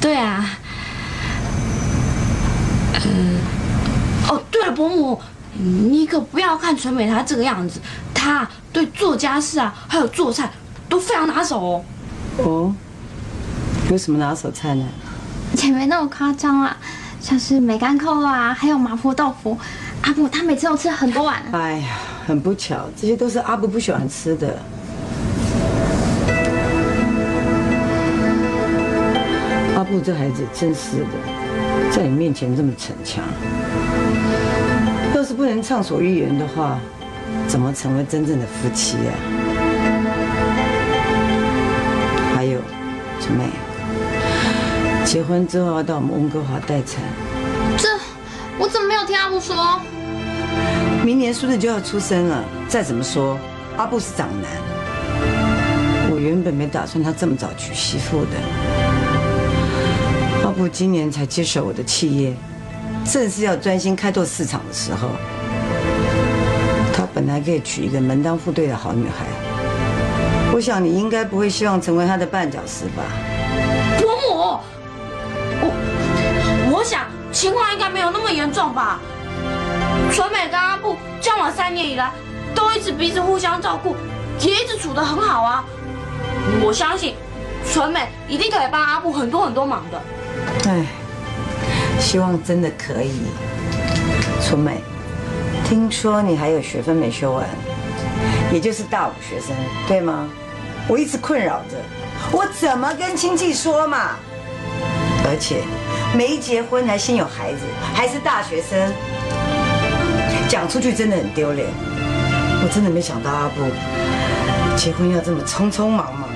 [0.08, 0.42] 对啊，
[3.04, 3.36] 嗯，
[4.26, 5.20] 哦，对了，伯母，
[5.52, 7.78] 你可不要看纯美她这个样子，
[8.14, 10.50] 她对做家事啊，还有做菜
[10.88, 11.84] 都非常拿手哦。
[12.38, 12.74] 哦，
[13.90, 14.86] 有什么拿手菜呢？
[15.62, 16.74] 也没那么夸张啊，
[17.20, 19.58] 像是梅干扣啊，还有麻婆豆腐，
[20.00, 21.42] 阿布他每次都吃很多碗。
[21.52, 24.58] 哎呀，很不巧，这些都是阿布不喜欢吃的。
[29.88, 31.06] 阿布这孩子真是的，
[31.90, 33.24] 在你面前这么逞强。
[35.14, 36.78] 要是不能畅所欲言的话，
[37.46, 39.16] 怎么成为真正的夫妻啊？
[42.36, 42.60] 还有，
[43.18, 43.44] 春妹，
[45.06, 47.02] 结婚之后要到我们温哥华待产，
[47.78, 47.88] 这
[48.58, 49.80] 我怎么没有听阿布说？
[51.02, 52.44] 明年苏子就要出生了。
[52.68, 53.38] 再怎么说，
[53.78, 54.50] 阿布是长男，
[56.10, 58.87] 我原本没打算他这么早娶媳妇的。
[60.58, 62.34] 阿布今年才接手我的企业，
[63.04, 65.10] 正是要专心开拓市场的时候。
[66.92, 69.24] 他本来可以娶一个门当户对的好女孩，
[70.52, 73.04] 我想你应该不会希望成为他的绊脚石吧？
[74.00, 74.58] 伯母，
[75.60, 78.98] 我我想情况应该没有那么严重吧。
[80.10, 82.10] 纯美跟阿布交往三年以来，
[82.52, 83.94] 都一直彼此互相照顾，
[84.40, 85.64] 也一直处得很好啊。
[86.60, 87.14] 我相信
[87.72, 90.02] 纯美一定可以帮阿布很多很多忙的。
[90.68, 90.84] 哎，
[91.98, 93.22] 希望真的可以。
[94.42, 94.82] 春美，
[95.64, 97.46] 听说你还有学分没修完，
[98.52, 99.56] 也就是大五学生，
[99.86, 100.28] 对吗？
[100.86, 101.76] 我一直困扰着，
[102.30, 104.16] 我怎么跟亲戚说嘛？
[105.24, 105.62] 而且
[106.14, 107.60] 没结婚还先有孩子，
[107.94, 108.92] 还是大学生，
[110.50, 111.66] 讲出去真的很丢脸。
[112.62, 113.62] 我真的没想到阿布
[114.76, 116.28] 结婚要这么匆匆忙忙，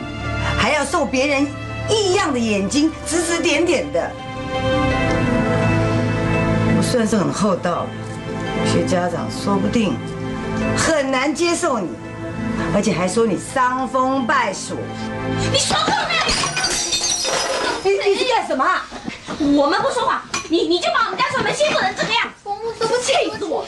[0.57, 1.47] 还要受别人
[1.89, 4.11] 异样的眼睛指指点点的。
[6.77, 7.89] 我算是很厚道的，
[8.65, 9.97] 有些家长说不定
[10.77, 11.89] 很难接受你，
[12.75, 14.77] 而且还说你伤风败俗。
[15.53, 16.23] 你说过没有？
[17.85, 18.85] 你你是干什么啊？
[19.57, 23.67] 我们不说话，你你就把我们家传媒欺负成这个样，伯母对不起，气死我！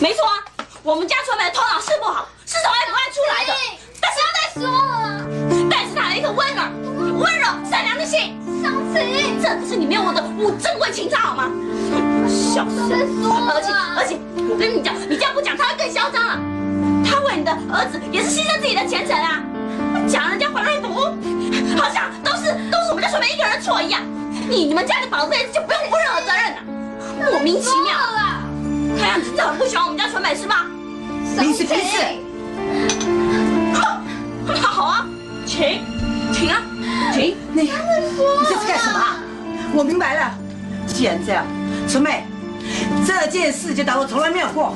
[0.00, 0.44] 没错啊，
[0.82, 3.54] 我们家传媒的头脑是不好，是从 F 外出来的，
[4.00, 5.05] 但是不要再说
[7.26, 8.38] 温柔、善良的心。
[8.94, 11.50] 晴，这可是你没有我的五珍贵情操好吗？
[12.26, 12.88] 小声
[13.20, 14.16] 说，而且而且，
[14.48, 16.38] 我跟你讲，你这样不讲，他会更嚣张了！
[17.04, 19.42] 他为你的儿子也是牺牲自己的前程啊！
[20.08, 20.88] 讲人家黄瑞福，
[21.76, 24.00] 好像都是都是我们家纯美一个人的错一样。
[24.48, 26.58] 你你们家的宝贝就不用负任何责任了，
[27.30, 27.98] 莫名其妙。
[28.98, 30.64] 看样子真的很不喜欢我们家纯美是吧？
[31.38, 31.98] 彼此彼此。
[33.74, 34.00] 好，
[34.62, 35.06] 好啊，
[35.44, 35.82] 请，
[36.32, 36.62] 请啊，
[37.12, 37.36] 停。
[37.52, 39.18] 你你这是干什么啊？
[39.72, 40.34] 我明白了，
[40.86, 41.44] 既然这样，
[41.88, 42.24] 春妹，
[43.06, 44.74] 这件事就当我从来没有过。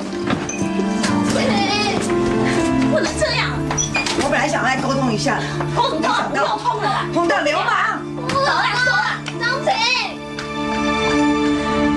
[2.93, 3.51] 不能这样。
[4.23, 5.45] 我本来想来沟通一下的，
[5.77, 8.03] 沟通到不要碰了啦，通到流氓。
[8.29, 9.73] 走啦，说啦，张嘴。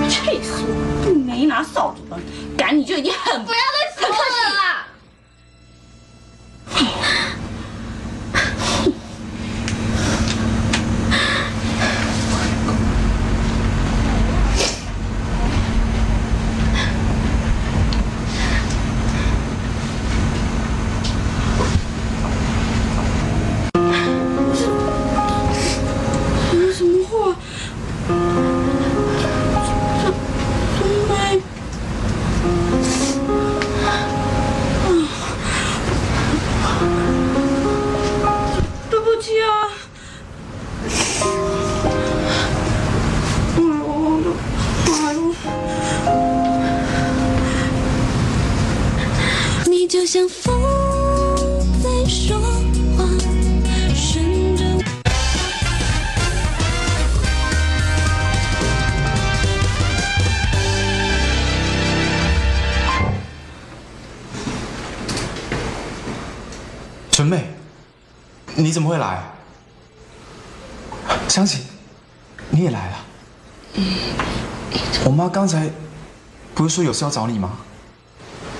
[0.08, 1.10] 气死我！
[1.26, 2.18] 没拿扫帚的，
[2.58, 4.16] 赶你就已经很不要再说了
[68.74, 69.24] 怎么会来？
[71.30, 71.62] 湘琴，
[72.50, 72.98] 你也来了。
[75.06, 75.70] 我妈刚才
[76.56, 77.52] 不是说有事要找你吗？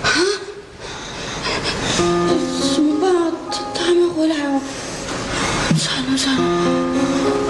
[0.04, 0.06] 啊
[2.74, 3.32] 怎么办啊？
[3.50, 4.60] 她她还没回来哦！
[5.78, 6.40] 惨了惨了！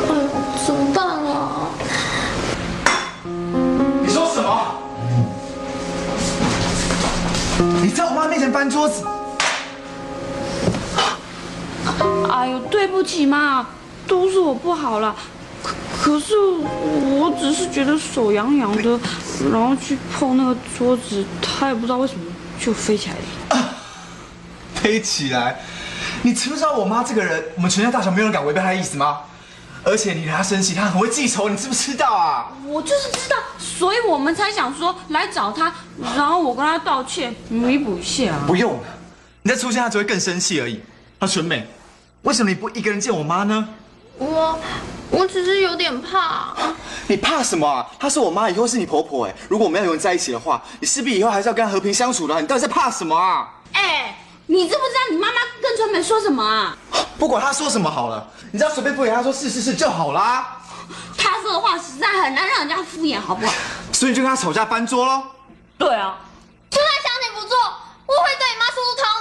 [0.08, 0.28] 哎呦，
[0.66, 1.68] 怎么办啊？
[4.02, 4.48] 你说什么？
[7.82, 9.04] 你在我妈面前搬桌子？
[12.30, 13.68] 哎呦，对不起嘛，
[14.06, 15.14] 都是我不好了。
[15.62, 19.00] 可可是我只是觉得手痒痒的，
[19.50, 22.24] 然后去碰那个桌子，他也不知道为什么
[22.60, 23.64] 就飞起来了。
[24.74, 25.60] 飞起来！
[26.22, 29.20] 你知不知道我妈这个人，我们全家大小没有人敢违背她的意思吗？
[29.82, 32.52] 而且你惹她生气，她很会记仇，你知不知道啊？
[32.66, 35.72] 我就是知道，所以我们才想说来找她，
[36.16, 38.34] 然后我跟她道歉，弥补一下。
[38.46, 38.80] 不用了，
[39.42, 40.82] 你再出现，她只会更生气而已。
[41.18, 41.66] 她纯美，
[42.24, 43.68] 为什么你不一个人见我妈呢？
[44.16, 44.58] 我
[45.10, 46.54] 我只是有点怕。
[47.06, 47.86] 你怕什么啊？
[48.00, 49.34] 她是我妈，以后是你婆婆哎。
[49.46, 52.40] 如果我们要永远在一起的话，你势必以后还是要跟她和平相处的。
[52.40, 53.46] 你到底在怕什么啊？
[53.74, 56.74] 哎，你知不知道你妈妈跟春梅说什么啊？
[57.18, 60.62] 不管她说什么好了，你只要随便敷衍她说是是是就好啦。
[61.18, 63.52] 她说的话实在很难让人家敷衍，好不好？
[63.92, 65.22] 所以你就跟她吵架翻桌喽。
[65.76, 66.16] 对啊，
[66.70, 67.58] 就算想你不做，
[68.06, 69.13] 我会对你妈说出他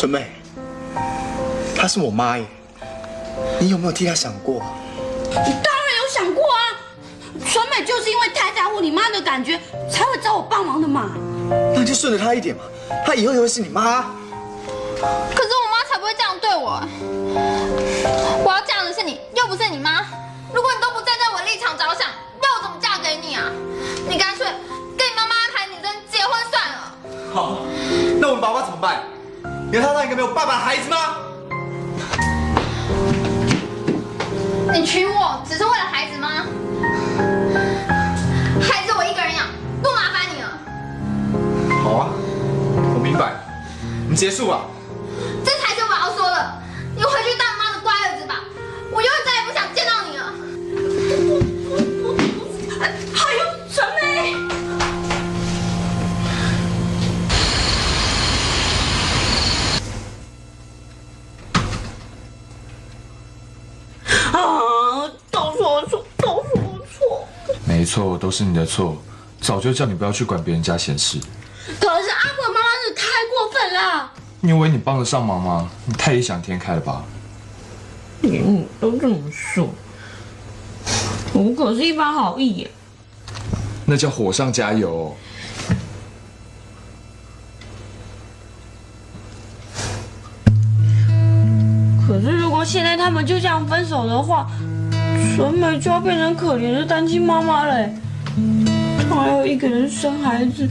[0.00, 0.32] 纯美，
[1.76, 2.46] 她是我妈耶，
[3.60, 4.62] 你有没有替她想过？
[5.28, 6.72] 你当然有想过啊。
[7.46, 9.60] 纯美就是因为太在乎你妈的感觉，
[9.92, 11.10] 才会找我帮忙的嘛。
[11.74, 12.62] 那你就顺着她一点嘛，
[13.04, 14.00] 她以后也会是你妈。
[15.34, 16.80] 可是我妈才不会这样对我。
[18.42, 20.00] 我要嫁的是你，又不是你妈。
[20.54, 23.44] 如果你都不站在我立场着想，要我怎么嫁给你啊？
[24.08, 24.46] 你干脆
[24.96, 26.96] 跟你妈妈安排女生结婚算了。
[27.34, 27.58] 好，
[28.18, 29.02] 那我们爸爸怎么办？
[29.70, 30.96] 你要他当一个没有爸爸的孩子吗？
[34.72, 36.44] 你娶我只是为了孩子吗？
[38.60, 39.46] 孩子我一个人养，
[39.80, 40.58] 不麻烦你了。
[41.84, 42.08] 好啊，
[42.94, 43.32] 我明白。
[44.06, 44.62] 我们结束吧。
[45.44, 46.52] 这才是我要说的。
[46.96, 48.40] 你回去当妈的乖儿子吧，
[48.90, 49.24] 我永远
[64.32, 67.28] 啊，都是我错，都是我错。
[67.66, 68.96] 没错，都是你的错。
[69.40, 71.18] 早就叫你不要去管别人家闲事。
[71.18, 74.12] 可是阿婆妈妈是太过分了。
[74.40, 75.70] 你以为你帮得上忙吗？
[75.86, 77.04] 你太异想天开了吧？
[78.22, 79.68] 你都这么说，
[81.32, 82.70] 我可是一番好意耶。
[83.86, 85.16] 那叫火上加油。
[92.64, 94.46] 现在他们就这样分手的话，
[95.34, 97.94] 纯美就要变成可怜的单亲妈妈嘞。
[99.08, 100.68] 她还要一个人生孩子、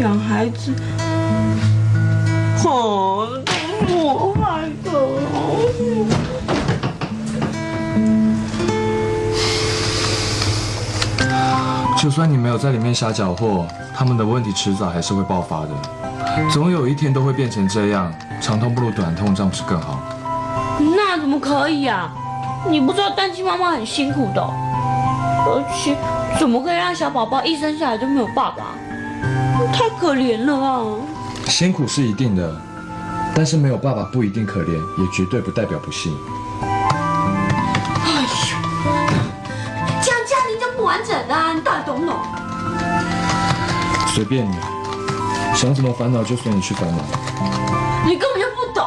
[0.00, 0.72] 养孩子，
[2.64, 3.28] 哦，
[3.88, 4.90] 我害的。
[11.96, 15.68] 就算你没有在里面瞎搅和，他们的问题迟早还是会爆发的，
[16.50, 18.12] 总有一天都会变成这样。
[18.40, 20.02] 长痛不如短痛，这样不是更好？
[21.32, 22.10] 么可以啊？
[22.68, 25.96] 你不知道单亲妈妈很辛苦的，而且
[26.38, 28.74] 怎么可以让小宝宝一生下来就没有爸爸？
[29.72, 30.84] 太可怜了啊！
[31.48, 32.54] 辛苦是一定的，
[33.34, 36.14] 但是没有爸爸不一定可怜，也绝对不代表不幸。
[36.60, 36.68] 哎
[38.12, 38.28] 呦，
[40.02, 41.54] 这样家庭就不完整啊！
[41.54, 42.14] 你到底懂不懂？
[44.08, 44.54] 随便你，
[45.54, 46.98] 想怎么烦恼就随你去烦恼。
[48.04, 48.86] 你根本就不懂。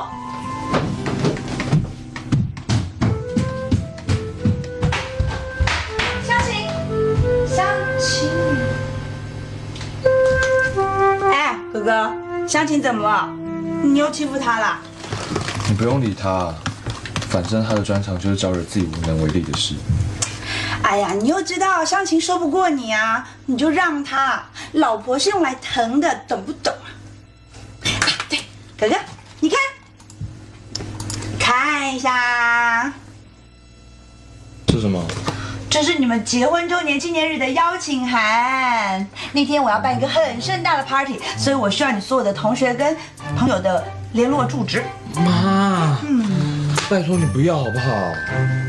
[12.55, 13.29] 湘琴怎么了？
[13.83, 14.79] 你又欺负她了？
[15.67, 16.53] 你不用理她，
[17.27, 19.75] 反正她的专长就是招惹自己无能为力的事。
[20.81, 24.41] 哎呀，你又知道湘琴说不过你啊，你就让她。
[24.71, 26.87] 老婆是用来疼的，懂不懂啊？
[27.83, 28.39] 啊，对，
[28.79, 28.95] 哥哥，
[29.41, 29.59] 你看，
[31.37, 32.93] 看一下？
[35.75, 39.05] 这是你们结婚周年纪念日的邀请函。
[39.33, 42.95] 那天我要办一个很盛大的 party，所以我需要你所有的同学跟
[43.35, 44.81] 朋友的联络住址。
[45.17, 47.91] 妈，嗯，拜托你不要好不好？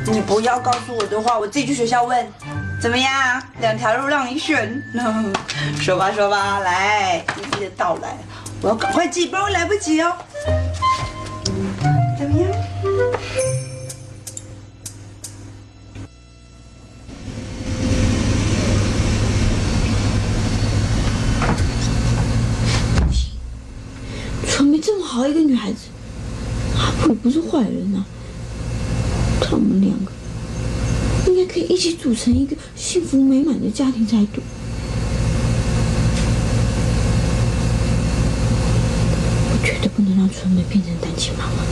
[0.06, 2.26] 你不要告诉我的话，我自己去学校问。
[2.82, 3.40] 怎么样？
[3.60, 4.82] 两条路让你选，
[5.78, 8.16] 说吧说吧，来，一一的道来，
[8.60, 10.12] 我要赶快记，不然我来不及哦。
[12.18, 12.50] 怎么样？
[24.48, 25.78] 纯美这么好一个女孩子，
[26.76, 28.04] 她不不是坏人呐。
[29.40, 30.12] 他们两个
[31.26, 34.42] 应该可以一起组成一个幸福美满的家庭才对。
[39.48, 41.64] 我绝对不能让春梅变成单亲妈妈，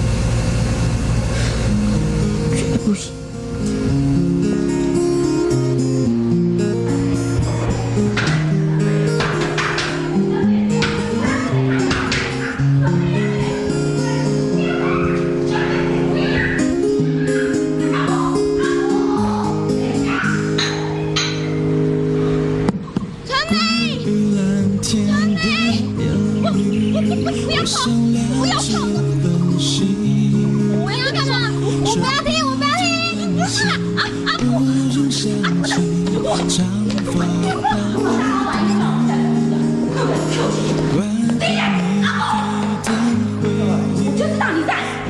[2.57, 3.13] 绝对不行。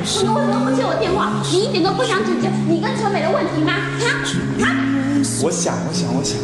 [0.05, 1.33] 你为什么不接我电话？
[1.51, 3.73] 你一点都不想解决你跟陈美的问题吗？
[3.73, 4.05] 啊
[4.61, 4.69] 啊！
[5.43, 6.37] 我想，我想，我想，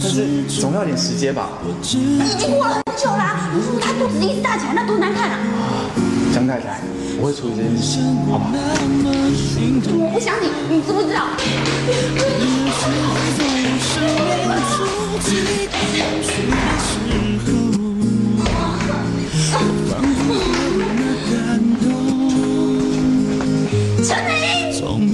[0.00, 1.48] 但是总要点时间吧。
[1.82, 5.38] 已经过了很久啦、如果他肚子一直大起来，那多难看啊！
[6.32, 6.80] 江太太，
[7.18, 7.98] 我会处理这件事，
[8.30, 8.46] 好吧？
[9.98, 11.26] 我不想你，你知不知道？
[17.42, 17.61] 陈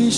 [0.09, 0.15] 美，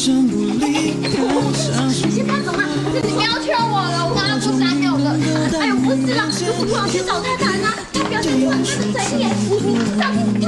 [2.06, 2.62] 你先放手嘛！
[2.94, 5.18] 你不要劝我了，我刚刚说三秒了。
[5.58, 8.56] 哎呦，不是啦，就是不想去找太太呢，他表现出很
[8.94, 10.46] 大的诚意，你你知道你。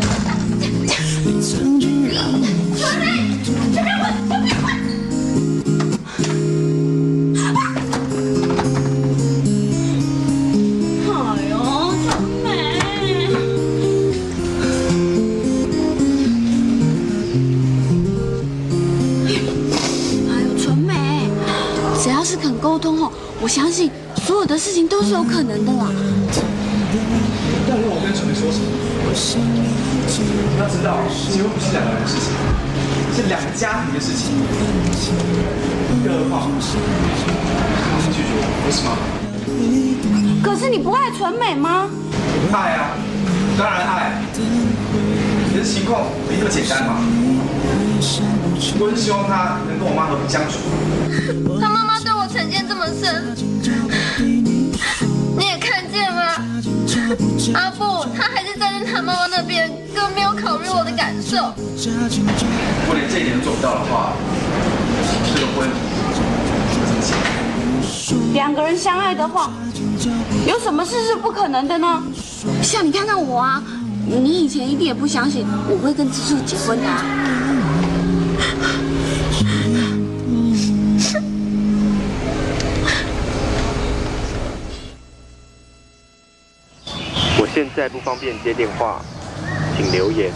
[1.43, 1.61] 纯
[3.01, 3.05] 美，
[3.45, 4.22] 这边滚，这边滚！
[24.83, 25.87] 情都是有可能的啦。
[27.70, 28.66] 要问我跟纯美说什么？
[30.55, 30.99] 你要知道，
[31.30, 32.35] 结婚不是两个人的事情，
[33.14, 34.35] 是两个家庭的事情。
[36.03, 36.59] 更何况，你
[38.11, 38.91] 拒绝我，不是吗？
[40.43, 41.87] 可是你不爱纯美吗？
[42.53, 42.97] 爱啊，
[43.57, 44.18] 当然爱。
[44.35, 46.99] 可是情况没那么简单嘛。
[48.80, 50.59] 我是希望他能跟我妈和平相处。
[51.62, 53.37] 他妈妈对我成见这么深，
[61.35, 64.12] 我连这一点都做不到的话，
[65.35, 65.66] 这个婚
[66.12, 66.28] 怎么
[67.01, 67.14] 结？
[68.35, 69.51] 两个人相爱的话，
[70.47, 72.03] 有什么事是不可能的呢？
[72.62, 73.62] 像你看看我啊，
[74.07, 77.03] 你以前一定也不相信我会跟植树结婚的、啊。
[87.39, 89.01] 我现在不方便接电话，
[89.76, 90.30] 请留言。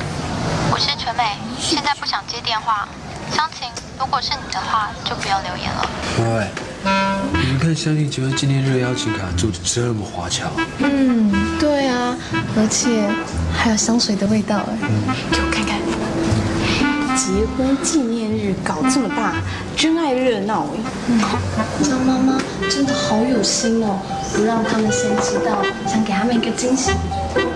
[1.17, 1.25] 我是纯美，
[1.59, 2.87] 现在不想接电话。
[3.33, 5.89] 湘琴，如果是你的话，就不要留言了。
[6.19, 6.47] 喂，
[7.41, 10.45] 你们看湘琴结婚纪念日的邀请卡做的这么花俏，
[10.79, 12.15] 嗯，对啊，
[12.57, 13.09] 而且
[13.57, 14.89] 还有香水的味道哎，
[15.33, 15.81] 给我看看。
[17.17, 19.35] 结婚纪念日搞这么大，
[19.75, 21.83] 真爱热闹哎！
[21.83, 22.39] 张妈妈
[22.71, 23.99] 真的好有心哦，
[24.35, 26.93] 不让他们先知道，想给他们一个惊喜。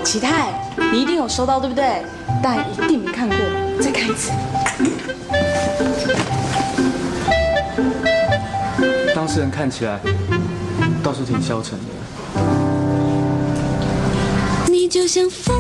[0.02, 0.48] 启泰，
[0.90, 2.02] 你一定有收到对不对？
[2.43, 3.36] 但一定没看过，
[3.80, 4.30] 再看一次。
[9.14, 10.01] 当事人看起来
[11.03, 11.84] 倒是挺消沉的。
[14.70, 15.55] 你就像风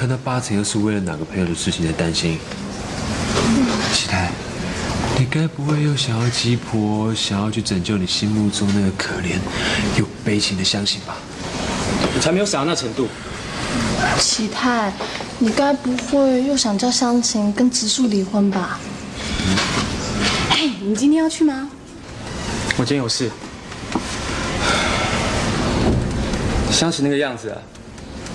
[0.00, 2.38] 看他八成又是为了哪个朋友的事情在担心。
[3.92, 4.30] 启泰，
[5.18, 9.36] 你该不会又想要鸡婆，想要去拯救你心目中那个可怜
[9.98, 11.16] 又悲情的湘琴吧？
[12.16, 13.08] 我才没有想到那程度。
[14.18, 14.90] 启泰，
[15.38, 18.80] 你该不会又想叫湘琴跟植树离婚吧？
[20.48, 21.68] 哎，你今天要去吗？
[22.78, 23.30] 我今天有事。
[26.72, 27.58] 湘琴那个样子啊，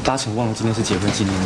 [0.06, 1.40] 八成忘了今天是结婚纪念日。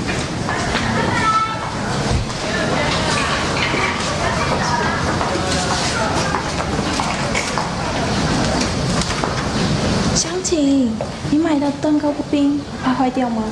[10.14, 10.92] 湘琴，
[11.32, 13.44] 你买的蛋糕不冰，怕坏掉吗？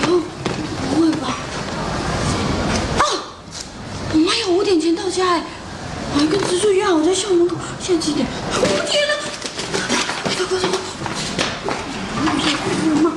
[0.00, 0.22] 不
[1.02, 1.36] 会吧？
[2.98, 3.04] 啊！
[4.14, 5.44] 我妈要五点前到家哎，
[6.14, 8.26] 我还跟植树约好在校门口，现在几点？
[8.52, 9.12] 我天哪！
[10.24, 10.78] 快快快快！
[13.02, 13.12] 妈，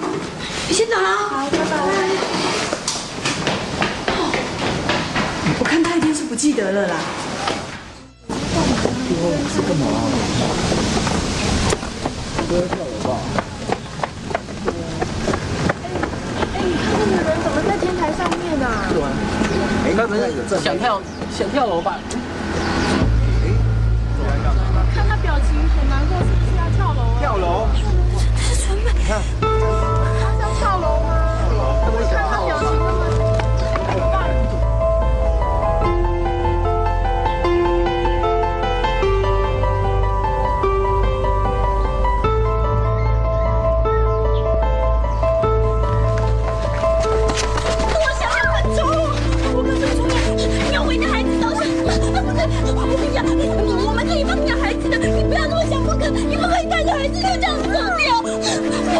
[0.67, 1.17] 你先走了啊。
[1.27, 1.75] 好，拜拜。
[5.59, 6.95] 我看他一定是不记得了啦。
[9.51, 9.85] 是干嘛？
[12.47, 13.19] 不要跳楼吧？
[16.53, 18.87] 哎，你看那个人怎么在天台上面啊？
[19.83, 20.31] 哎，该不是
[20.63, 21.01] 想跳
[21.37, 21.99] 想跳楼吧？
[24.95, 27.19] 看他表情很难过，是不是要跳楼啊？
[27.19, 27.67] 跳楼？
[28.37, 28.87] 这是纯美。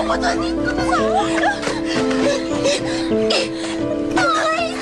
[0.10, 0.74] 我不准你走。
[4.16, 4.82] 不好意思，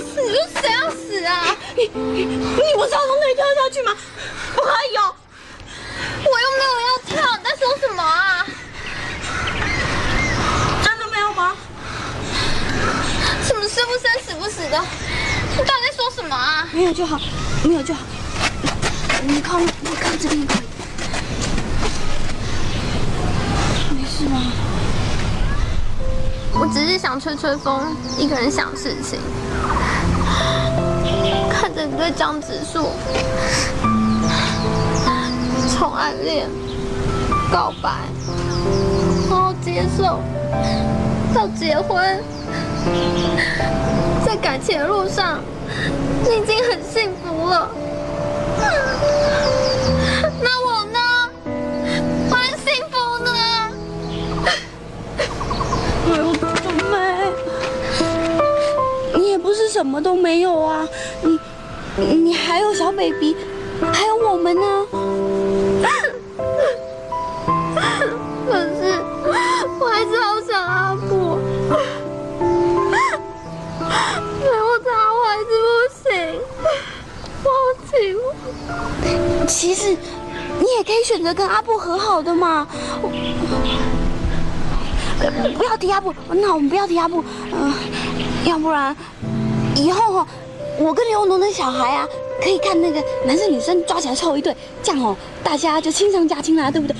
[0.00, 1.54] 死就谁要死啊？
[1.76, 2.40] 你你你
[2.74, 3.94] 不是要从那里跳下去吗？
[4.56, 5.14] 不可以哦。
[6.24, 8.46] 我又没有要跳，你在说什么啊？
[10.82, 11.54] 真的没有吗？
[13.44, 14.82] 什么生不生死不死的？
[15.50, 16.66] 你到底在说什么啊？
[16.72, 17.20] 没有就好，
[17.64, 18.00] 没有就好。
[19.24, 19.66] 你靠，你
[20.00, 20.62] 看这边可以。
[23.94, 24.52] 没事吗？
[26.62, 27.82] 我只是想吹吹风，
[28.16, 29.18] 一个人想事情。
[31.50, 32.90] 看着你对江直树
[35.68, 36.48] 从暗恋、
[37.50, 37.90] 告白，
[39.28, 40.20] 然后接受，
[41.34, 42.22] 到结婚，
[44.24, 45.40] 在感情的路上，
[46.22, 47.68] 你已经很幸福了。
[50.40, 51.00] 那我呢？
[52.30, 52.94] 我很幸福
[53.24, 53.32] 呢。
[56.96, 57.32] 哎呦，
[57.98, 58.02] 冬
[59.12, 60.88] 梅，你也不是什么都没有啊，
[61.96, 63.36] 你你还有小 baby，
[63.92, 64.86] 还有我们呢。
[68.46, 69.00] 可是
[69.78, 71.38] 我还是好想阿布，
[72.90, 75.66] 没有他我还是不
[76.08, 76.10] 行，
[77.44, 77.46] 我。
[79.46, 82.66] 其实你也可以选择跟阿布和好的嘛。
[85.56, 87.72] 不要提阿布，那我们不要提阿布，嗯、
[88.44, 88.96] 要不然
[89.76, 90.26] 以后哦，
[90.78, 92.06] 我跟刘农的小孩啊，
[92.42, 96.96] 可以看那个男生女生抓起来凑一对，这样哦，大家就亲上加亲啦，对不对？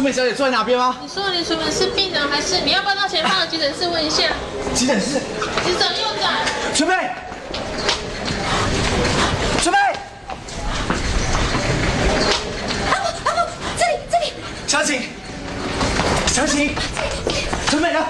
[0.00, 0.96] 一位林春梅小姐坐在哪边吗？
[1.02, 4.22] 你说林楚门是病人还是你要不要到前方的急诊室问一下？
[4.74, 5.20] 急诊室。
[5.62, 6.32] 急诊右转。
[6.74, 6.94] 准备。
[9.62, 9.78] 准备。
[13.76, 14.32] 这里这里，
[14.66, 15.02] 小景，
[16.28, 16.74] 小景，
[17.68, 18.06] 准备了。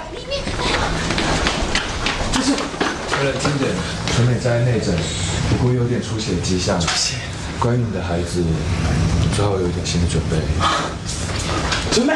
[2.33, 2.53] 就是。
[2.53, 3.69] 为了经典，
[4.15, 4.95] 纯美在内诊，
[5.51, 6.81] 不过有点出血迹象。
[6.81, 7.17] 出血。
[7.59, 8.45] 关于你的孩子，
[9.35, 10.37] 最好有一点心理准备。
[12.01, 12.15] 准备。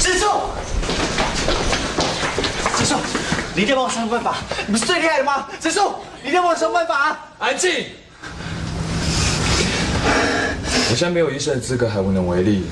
[0.00, 0.26] 止住！
[2.76, 2.96] 止住！
[3.54, 5.46] 你一定要帮我想办法，你不是最厉害的吗？
[5.60, 5.94] 止住！
[6.24, 7.18] 你一定要帮我想办法啊！
[7.38, 7.86] 安静！
[10.90, 12.66] 我现在没有医生的资格，还无能为力。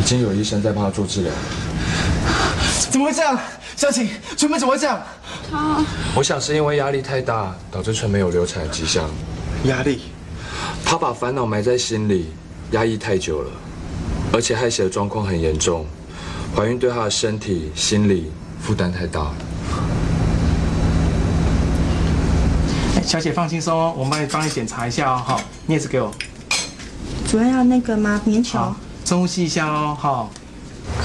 [0.00, 1.30] 已经有医生在帮他做治疗。
[2.90, 3.38] 怎么会这样？
[3.76, 5.00] 小景，春梅怎么会这样？
[5.50, 5.84] 他
[6.16, 9.08] 我想是因为压力太大，导致纯没有流产的迹象。
[9.64, 10.00] 压力？
[10.84, 12.32] 他把烦恼埋在心里，
[12.72, 13.50] 压抑太久了，
[14.32, 15.86] 而且害喜的状况很严重，
[16.54, 18.30] 怀孕对她的身体、心理
[18.60, 19.34] 负担太大了。
[22.96, 26.12] 哎小姐放轻松哦，我们来帮你检查一下哦，好，镊子给我，
[27.30, 28.20] 主任要那个吗？
[28.24, 28.58] 棉球。
[29.04, 30.30] 深呼吸一下哦，好。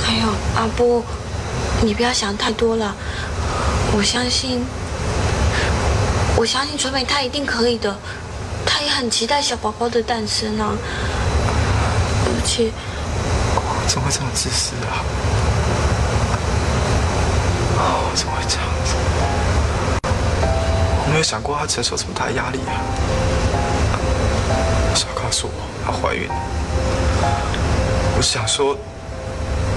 [0.04, 1.02] 还有阿波，
[1.82, 2.96] 你不要想太多了，
[3.96, 4.62] 我相信，
[6.36, 7.98] 我相信纯美她一定可以的，
[8.68, 10.76] 她也很期待小宝宝的诞生啊，
[12.26, 12.72] 对不起，
[13.56, 15.02] 我怎么会这么自私啊？
[17.80, 18.94] 哦，怎么会这样子？
[20.04, 22.78] 我没有想过她承受这么大的压力啊！
[24.94, 25.54] 小告诉我
[25.86, 26.30] 她怀孕，
[28.18, 28.78] 我想说，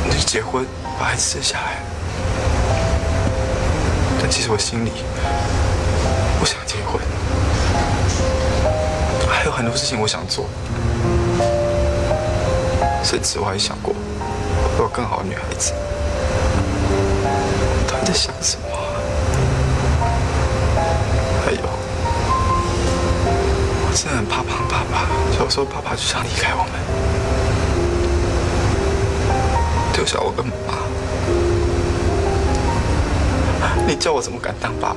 [0.05, 0.67] 你就结婚
[0.99, 1.83] 把孩子生下来。
[4.21, 4.93] 但其实我心里
[6.39, 7.01] 不想结婚，
[9.61, 10.47] 很多事情我想做，
[13.05, 13.93] 甚至我还想过
[14.75, 15.75] 会有更好的女孩子。
[17.87, 18.65] 到底在想什么？
[21.45, 21.61] 还有，
[23.85, 25.07] 我真的很怕胖爸爸，
[25.37, 26.73] 小时候爸爸就想离开我们，
[29.93, 30.73] 丢下我跟妈妈。
[33.87, 34.97] 你叫我怎么敢当爸爸？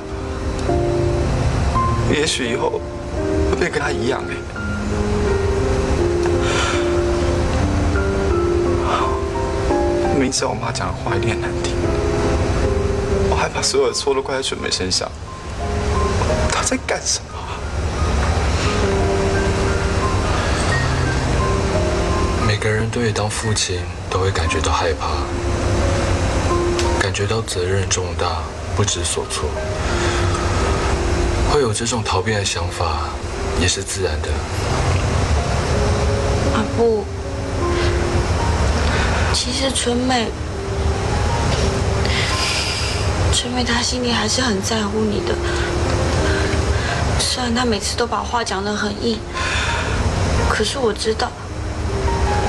[2.10, 2.80] 也许以后
[3.50, 4.34] 会变跟他一样哎。
[10.18, 11.74] 明知道我妈讲的话一定难听，
[13.28, 15.10] 我还把所有的错都怪在雪梅身上。
[16.50, 17.26] 她在干什么？
[22.46, 25.08] 每个人对于当父亲都会感觉到害怕，
[26.98, 28.42] 感觉到责任重大，
[28.74, 29.50] 不知所措。
[31.54, 33.04] 会有这种逃避的想法，
[33.60, 34.28] 也是自然的。
[36.52, 37.04] 啊不，
[39.32, 40.26] 其实春妹，
[43.32, 45.32] 春妹她心里还是很在乎你的。
[47.20, 49.16] 虽然她每次都把话讲得很硬，
[50.50, 51.30] 可是我知道，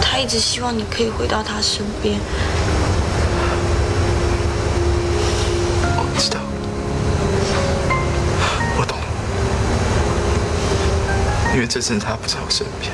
[0.02, 2.20] 她一直希望你可以回到她身边。
[11.56, 12.92] 因为这阵他不在我身边，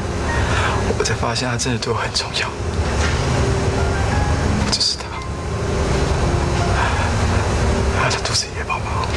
[0.99, 2.47] 我才发现他真的对我很重要。
[4.63, 5.05] 不只是他，
[7.99, 9.07] 还有她肚子里的宝宝，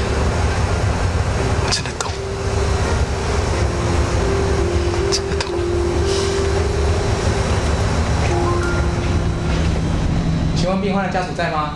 [1.66, 2.10] 我真的懂，
[5.12, 5.50] 真的懂。
[10.56, 11.73] 请问病患的家属在吗？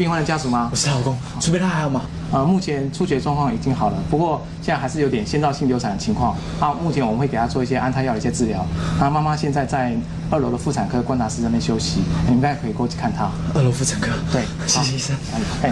[0.00, 0.70] 病患的家属吗？
[0.72, 2.00] 我是她老公，除非她还好吗？
[2.32, 6.34] 呃，目前出血状况已经好了，不过现在还是有点先兆性流产的情况。
[6.58, 8.66] 啊，目前我们会给她做一些安胎药的一些治疗。
[8.98, 9.94] 那妈妈现在在
[10.30, 13.30] 二楼的妇产科观察室那边休息，你们大家可以过去看她。
[13.54, 14.08] 二楼妇产科。
[14.32, 15.14] 对，谢谢医生。
[15.62, 15.70] 哎，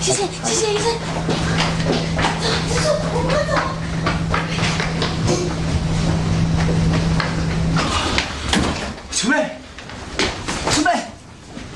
[0.00, 0.86] 谢谢谢谢医生。
[9.12, 9.50] 楚妹，
[10.70, 10.92] 楚妹，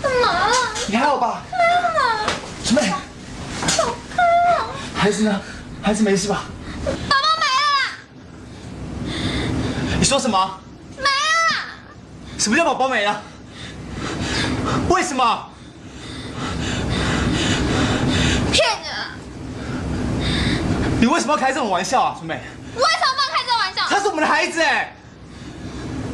[0.00, 0.54] 干嘛了？
[0.86, 1.42] 你还好吧？
[1.52, 2.26] 妈妈，
[2.64, 2.80] 楚妹，
[3.76, 4.22] 走开
[4.54, 4.56] 啊！
[5.18, 5.40] 孩子呢？
[5.82, 6.44] 孩子没事吧？
[6.84, 7.44] 宝宝没
[9.10, 9.10] 了，
[9.98, 10.60] 你说什么？
[10.96, 11.10] 没了！
[12.38, 13.20] 什么叫宝宝没了？
[14.88, 15.48] 为什么？
[18.52, 18.94] 骗人！
[21.00, 22.40] 你为什么要开这种玩笑啊，春妹？
[22.76, 23.82] 为什么不能开这玩笑？
[23.88, 24.94] 他是我们的孩子哎！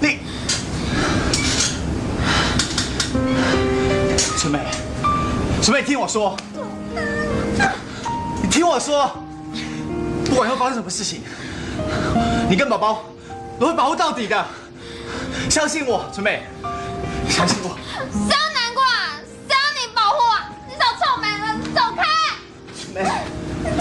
[0.01, 0.21] 你，
[4.39, 4.61] 春妹，
[5.61, 6.54] 春妹，听我说，你
[8.65, 9.13] 听我说，
[10.25, 11.21] 不管要发生什么事情，
[12.49, 13.05] 你跟宝宝
[13.61, 14.43] 我会保护到底的，
[15.51, 16.45] 相信我，春妹，
[17.29, 17.77] 相信我。
[17.93, 19.21] 谁要难过啊？
[19.47, 20.49] 谁要你保护啊？
[20.67, 22.05] 你找臭美人，走开！
[22.75, 23.05] 春梅，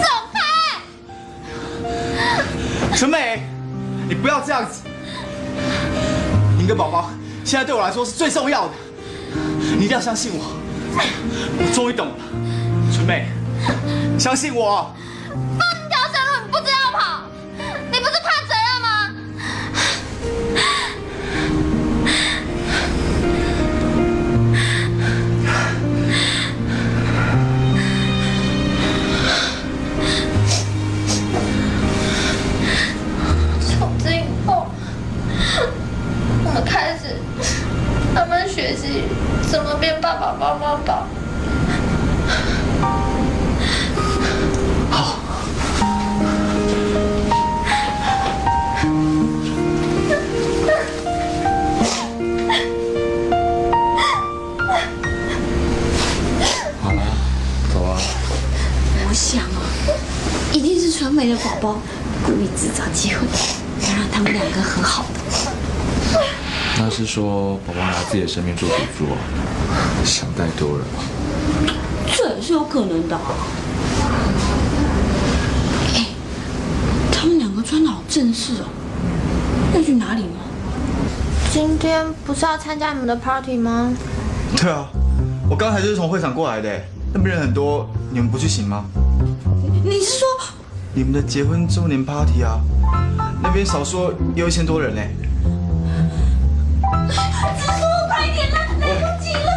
[0.04, 0.38] 走开！
[2.98, 3.42] 春妹，
[4.10, 4.82] 你不要这样子。
[6.58, 7.10] 你跟宝宝
[7.46, 8.74] 现在对我来说是最重要的，
[9.78, 10.44] 你一定要相信我。
[10.94, 12.16] 我终于懂了，
[12.94, 13.30] 春梅，
[14.20, 14.94] 相信我。
[15.30, 17.24] 放你条生路，你不知道跑，
[17.92, 18.88] 你不是怕责任吗？
[33.78, 34.68] 从今以后，
[36.46, 37.18] 我们开始
[38.14, 39.04] 慢慢学习
[39.50, 41.08] 怎么变爸爸妈妈吧。
[61.14, 61.80] 美的宝宝
[62.26, 63.28] 故意制造机会，
[63.88, 65.20] 要让他们两个和好的。
[66.78, 69.18] 那是说宝宝拿自己的生命做赌注啊？
[70.04, 70.86] 想太多了。
[72.16, 73.22] 这也是有可能的、啊。
[75.96, 76.08] 哎，
[77.12, 78.66] 他们两个穿的好正式哦，
[79.76, 80.40] 要去哪里呢？
[81.52, 83.94] 今天不是要参加你们的 party 吗？
[84.58, 84.88] 对啊，
[85.48, 86.82] 我刚才就是从会场过来的，
[87.14, 88.86] 那边人很多，你们不去行吗？
[89.86, 90.28] 你是说
[90.96, 92.62] 你们的结婚周年 party 啊？
[93.42, 95.02] 那边少说也有一千多人呢。
[97.10, 97.14] 子
[97.66, 99.50] 树，快点啦，来不及了！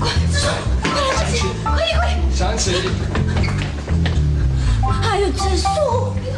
[0.00, 0.48] 快，子树，
[0.82, 2.02] 快来不及，快点快！
[2.34, 2.90] 想起，
[4.82, 5.68] 还有子树，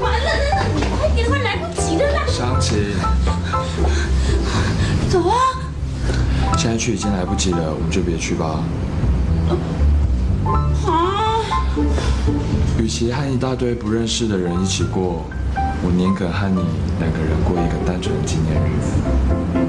[0.03, 0.29] 完了，
[0.75, 2.21] 你快点，快来不及了啦！
[2.29, 2.95] 想起，
[5.09, 5.35] 走啊！
[6.59, 8.63] 现在去已经来不及了，我们就别去吧。
[10.87, 11.41] 啊！
[12.79, 15.25] 与其和一大堆不认识的人一起过，
[15.83, 16.61] 我宁可和你
[17.01, 19.62] 两个人过一个单纯的纪念日子。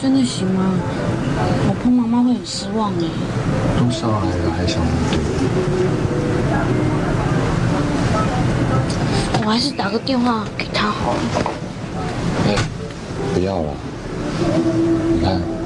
[0.00, 0.74] 真的行吗？
[1.68, 3.04] 我怕妈妈会很失望哎。
[3.78, 4.80] 都上来了还想？
[9.44, 11.20] 我还是打个电话给他好了。
[12.46, 12.54] 哎，
[13.34, 13.72] 不要了。
[15.14, 15.57] 你看。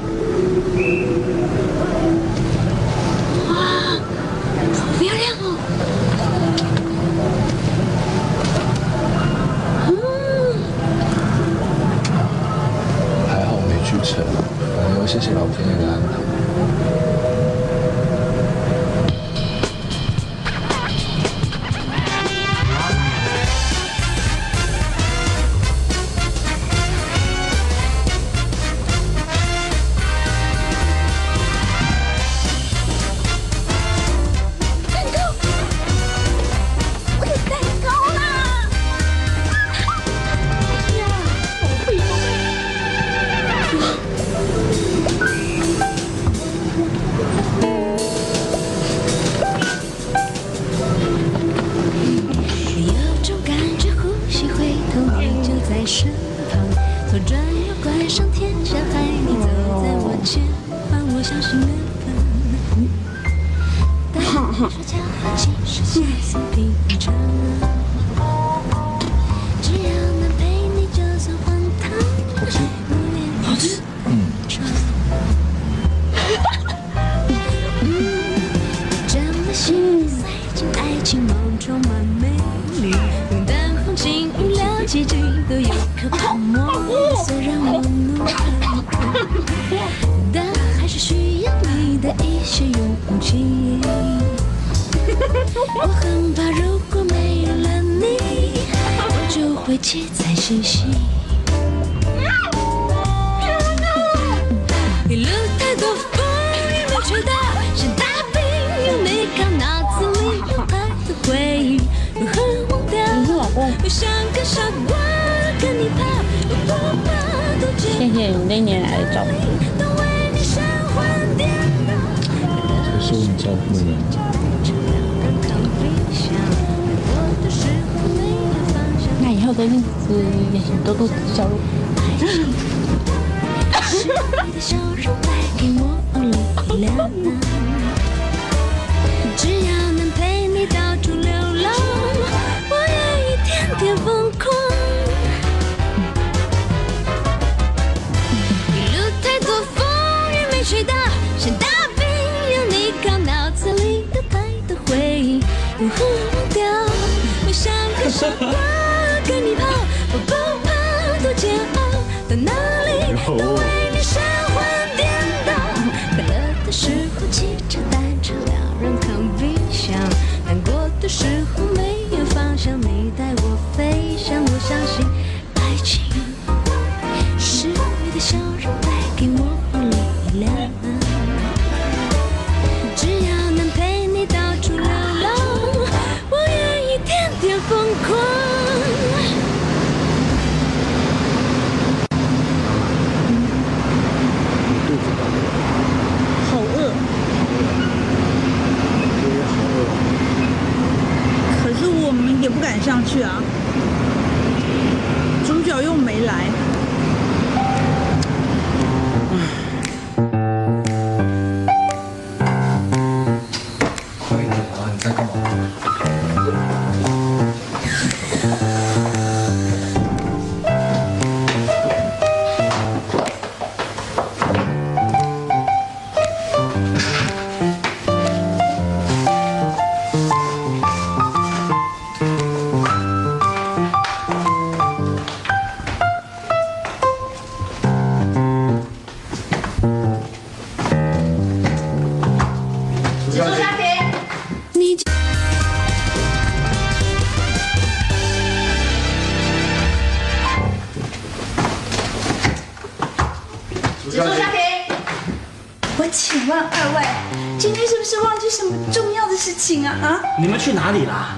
[260.39, 261.35] 你们去哪里啦？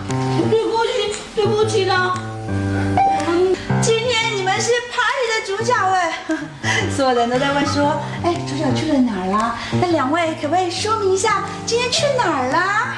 [0.49, 2.13] 对不起，对不起啦。
[3.27, 6.13] 嗯，今天你们是 party 的主角哎，
[6.95, 9.55] 所有人都在问说，哎，主角去了哪儿啦？
[9.81, 12.95] 那两位可不可以说明一下，今天去哪儿啦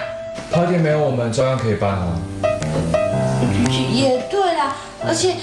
[0.52, 2.08] ？party 没有我们照样可以办啊。
[3.92, 4.76] 也对啦，
[5.08, 5.36] 而且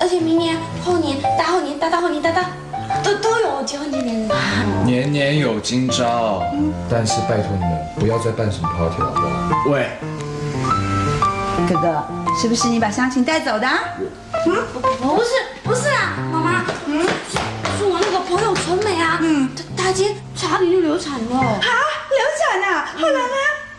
[0.00, 2.44] 而且明年、后年、大后年、大大后年、大大
[3.02, 4.32] 都都有结婚纪念日。
[4.86, 6.42] 年年有今朝，
[6.88, 9.70] 但是拜托你们不要再办什么 party 了，好不好？
[9.70, 9.90] 喂，
[11.68, 12.02] 哥哥，
[12.40, 13.78] 是不是你把湘琴带走的啊？
[14.46, 14.56] 嗯，
[15.02, 15.30] 不是
[15.62, 17.36] 不是啊，妈妈，嗯，是
[17.76, 19.46] 是我那个朋友纯美啊，嗯，
[19.76, 21.36] 她她今天差点就流产了。
[21.36, 22.88] 啊，流产啊？
[22.96, 23.34] 后来呢？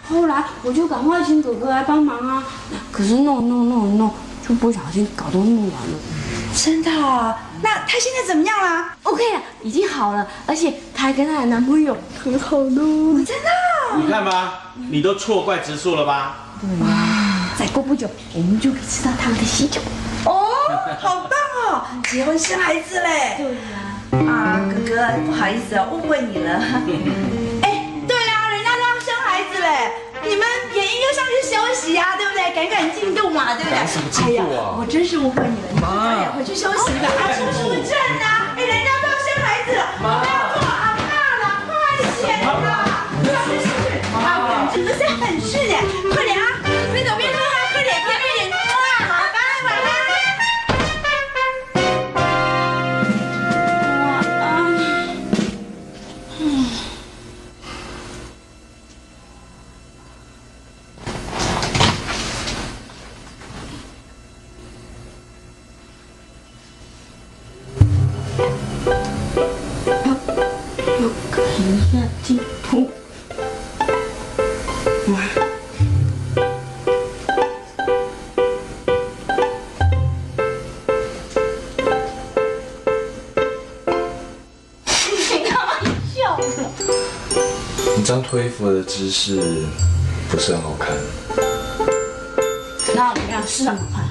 [0.08, 2.44] 后来我就赶快请哥哥来帮忙啊，
[2.92, 4.12] 可是弄弄弄弄
[4.48, 5.98] 就不小心搞都弄完了。
[6.56, 7.36] 真的啊？
[7.62, 13.26] 那他现在怎么样啦？OK 了，已经好了，而且她还跟她的男朋友很好呢。
[13.26, 13.50] 真的
[13.92, 13.98] 哦？
[13.98, 16.38] 你看吧，你都错怪植树了吧？
[16.82, 17.50] 哇！
[17.58, 19.82] 再过不久，我们就可以吃到他们的喜酒。
[20.26, 20.48] 哦，
[21.00, 21.32] 好棒
[21.68, 21.82] 哦！
[22.10, 23.36] 结婚生孩子嘞？
[23.38, 24.30] 对呀。
[24.32, 26.52] 啊，哥哥，不好意思哦，误会你了。
[27.62, 29.92] 哎，对呀，人家都要生孩子嘞，
[30.24, 32.40] 你们也应该上去休息呀，对不对？
[32.56, 33.76] 赶赶进度嘛，对不对？
[33.76, 37.08] 赶什么进度啊我真是误会你了，你们早点回去休息吧。
[37.08, 38.56] 啊，出什么证啊？
[38.58, 38.90] 哎，人家
[40.02, 41.12] 我们要做阿爸
[41.42, 41.70] 了，快
[42.22, 42.48] 点啦！
[43.26, 44.00] 上去上去！
[44.16, 45.76] 啊，我们真的是很顺哎，
[88.62, 89.40] 我的姿势
[90.30, 90.90] 不是很好看。
[92.94, 93.42] 那怎么样？
[93.48, 94.09] 是很好看。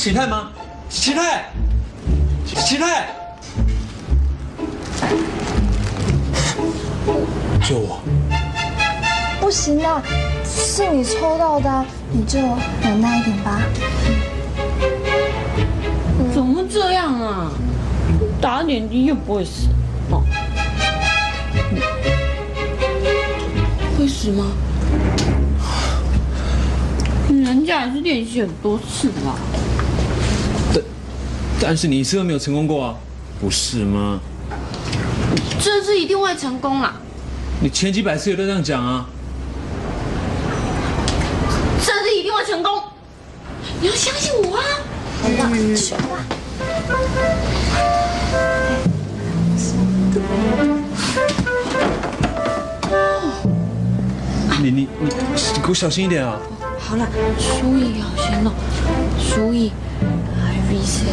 [0.00, 0.50] 启泰吗？
[0.88, 1.44] 启泰，
[2.46, 3.06] 启泰，
[7.68, 8.00] 救我！
[9.38, 10.02] 不行的，
[10.42, 12.38] 是你抽到的啊，你就
[12.80, 13.60] 忍耐一点吧。
[16.32, 17.52] 怎么这样啊？
[18.40, 19.68] 打点滴又不会死
[20.10, 20.22] 哦。
[23.98, 24.46] 会死吗？
[27.28, 29.34] 人家也是练习很多次的啦。
[31.70, 32.96] 但但是你一次都没有成功过啊，
[33.40, 34.18] 不是吗？
[35.60, 36.96] 这次一定会成功啦！
[37.60, 39.06] 你前几百次也都这样讲啊。
[41.80, 42.82] 这次一定会成功，
[43.80, 44.64] 你要相信我啊！
[45.22, 46.00] 好了，去吧。
[54.60, 54.88] 你你你，
[55.62, 56.36] 给我小心一点啊！
[56.80, 57.06] 好了，
[57.38, 58.52] 输液要先弄，
[59.20, 59.70] 输液
[60.68, 61.06] ，IV 线，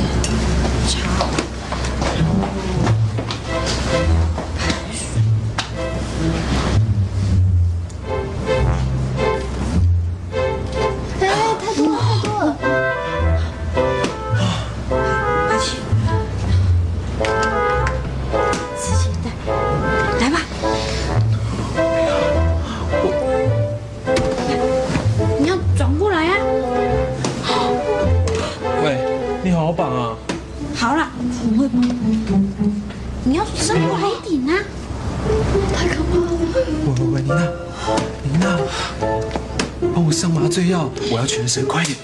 [41.68, 41.98] 快点！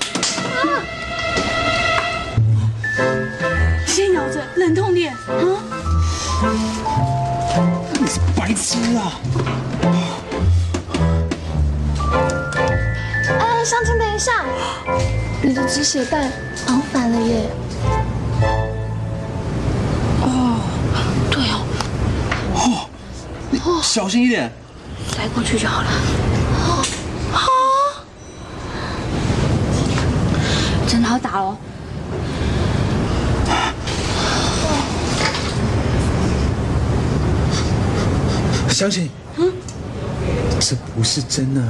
[3.85, 5.17] 先咬着，忍痛点啊！
[7.99, 9.19] 你是白痴啊！
[13.39, 14.45] 哎，湘琴，等一下，
[15.41, 16.31] 你的止血带
[16.65, 17.49] 绑反了耶。
[20.21, 20.59] 哦，
[21.29, 21.43] 对
[22.55, 22.87] 哦，
[23.65, 24.51] 哦，小心一点。
[25.15, 25.87] 塞过去就好了。
[27.31, 27.49] 好，
[30.87, 31.57] 真的好打哦。
[38.83, 39.53] 湘琴，嗯，
[40.59, 41.61] 这不是真的。
[41.61, 41.67] 诶，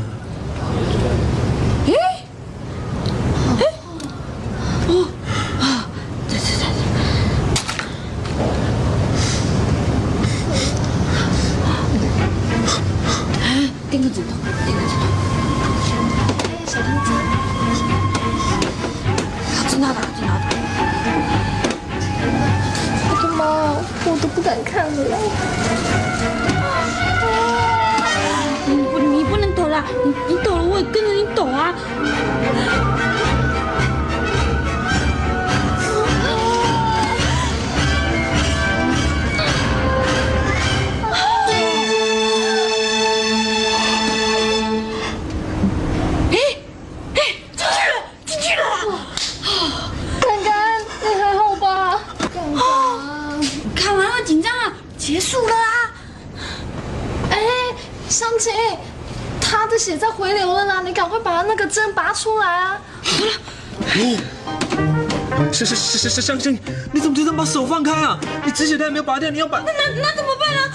[66.14, 66.60] 是是是是是，湘琴，
[66.92, 68.20] 你怎么就这么把手放开啊？
[68.46, 70.70] 你止血带没有拔掉，你要把那那那怎么办啊？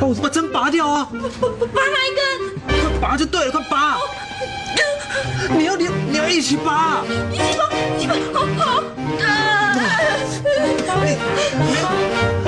[0.00, 1.08] 把我把针拔掉啊！
[1.12, 1.18] 拔
[1.74, 2.22] 拔哪一根？
[2.68, 3.98] 快拔就对了，快拔！
[5.58, 7.02] 你要你你要一起拔！
[7.32, 7.64] 一起拔，
[7.98, 8.84] 一起拔，好好。
[11.04, 11.16] 你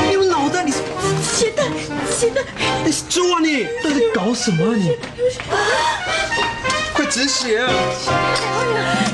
[0.07, 0.63] 你有脑袋？
[0.63, 0.79] 你是
[1.25, 1.65] 血袋，
[2.09, 2.43] 血带！
[2.85, 3.65] 你是猪啊你？
[3.83, 4.97] 到底搞什么啊你？
[6.95, 7.69] 快止血啊！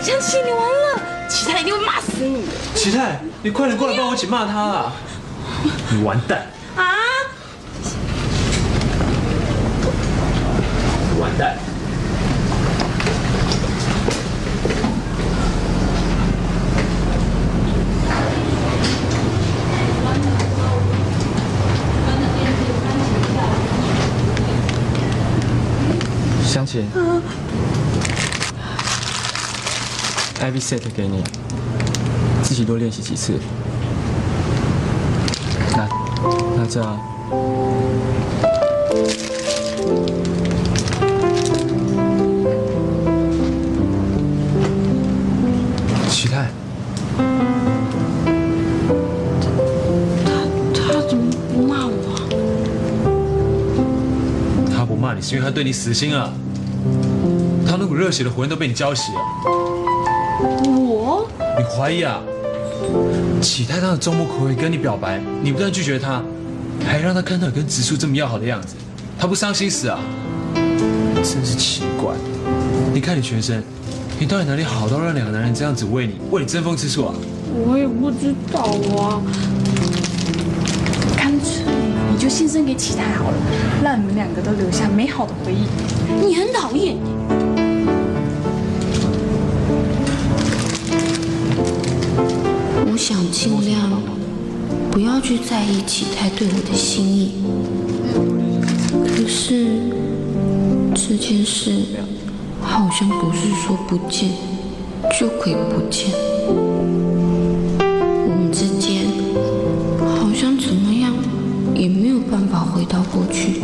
[0.02, 2.00] 湘琴，你完了，其他人一定会骂
[2.84, 2.90] 死你。
[2.90, 4.92] 启泰，你快点过来帮我一起骂他啊！
[5.90, 6.46] 你完蛋！
[6.76, 6.84] 啊！
[11.18, 11.56] 完蛋！
[26.44, 26.88] 湘琴
[30.38, 31.24] ，IV set 给你，
[32.44, 33.32] 自己多练习几次。
[35.72, 35.88] 那
[36.56, 37.00] 那这样，
[46.10, 46.48] 启泰，
[50.74, 51.92] 他怎么不骂我？
[54.76, 56.30] 他不骂你是因为他对你死心啊！
[57.66, 59.20] 他那股热血的魂都被你浇熄了。
[60.78, 61.26] 我？
[61.56, 62.20] 你怀疑啊？
[63.40, 66.22] 启泰当的中目睽违跟你表白，你不但拒绝他，
[66.86, 68.74] 还让他看到你跟植树这么要好的样子，
[69.18, 69.98] 他不伤心死啊？
[71.16, 72.14] 真是奇怪！
[72.92, 73.62] 你看你全身，
[74.18, 77.14] 你到底哪里好到让两个男人这样子为你为你争风吃醋啊？
[77.66, 78.60] 我也不知道
[78.96, 79.22] 啊。
[81.16, 81.64] 干脆
[82.12, 83.36] 你就献身给启泰好了，
[83.82, 85.66] 让你们两个都留下美好的回忆。
[86.24, 86.96] 你很讨厌。
[93.06, 93.90] 想尽量
[94.90, 97.32] 不要去在意启泰对我的心意，
[99.06, 99.66] 可是
[100.94, 101.84] 这件事
[102.62, 104.30] 好像不是说不见
[105.20, 106.14] 就可以不见。
[108.26, 109.04] 我们之间
[110.18, 111.12] 好像怎么样
[111.74, 113.60] 也没有办法回到过去，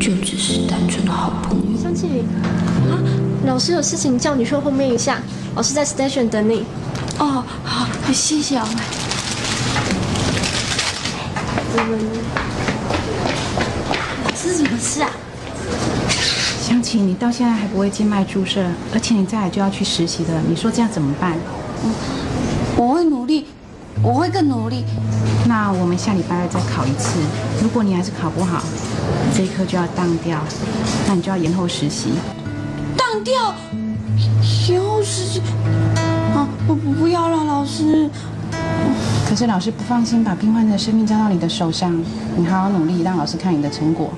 [0.00, 1.78] 就只是单纯的好朋友。
[1.80, 2.10] 湘琴，
[2.90, 2.98] 啊，
[3.46, 5.22] 老师有事情叫你去后面一下，
[5.54, 6.64] 老师在 station 等你。
[7.18, 7.44] 哦，好，
[8.12, 8.68] 谢谢啊。
[14.24, 15.10] 老师什么事啊？
[16.60, 21.36] 湘琴，你到现在还不会静脉注射，而且你再来就要去实习的，你说这样怎么办？
[22.76, 23.46] 我会努力，
[24.02, 24.84] 我会更努力。
[25.46, 27.18] 那我们下礼拜二再考一次，
[27.62, 28.62] 如果你还是考不好，
[29.36, 30.38] 这一科就要当掉，
[31.06, 32.10] 那你就要延后实习。
[32.96, 33.54] 当掉，
[37.00, 38.10] 不要了，老师。
[39.26, 41.98] 可是老师不放心把病患的生命交到你的手上，
[42.36, 44.10] 你好好努力，让老师看你的成果。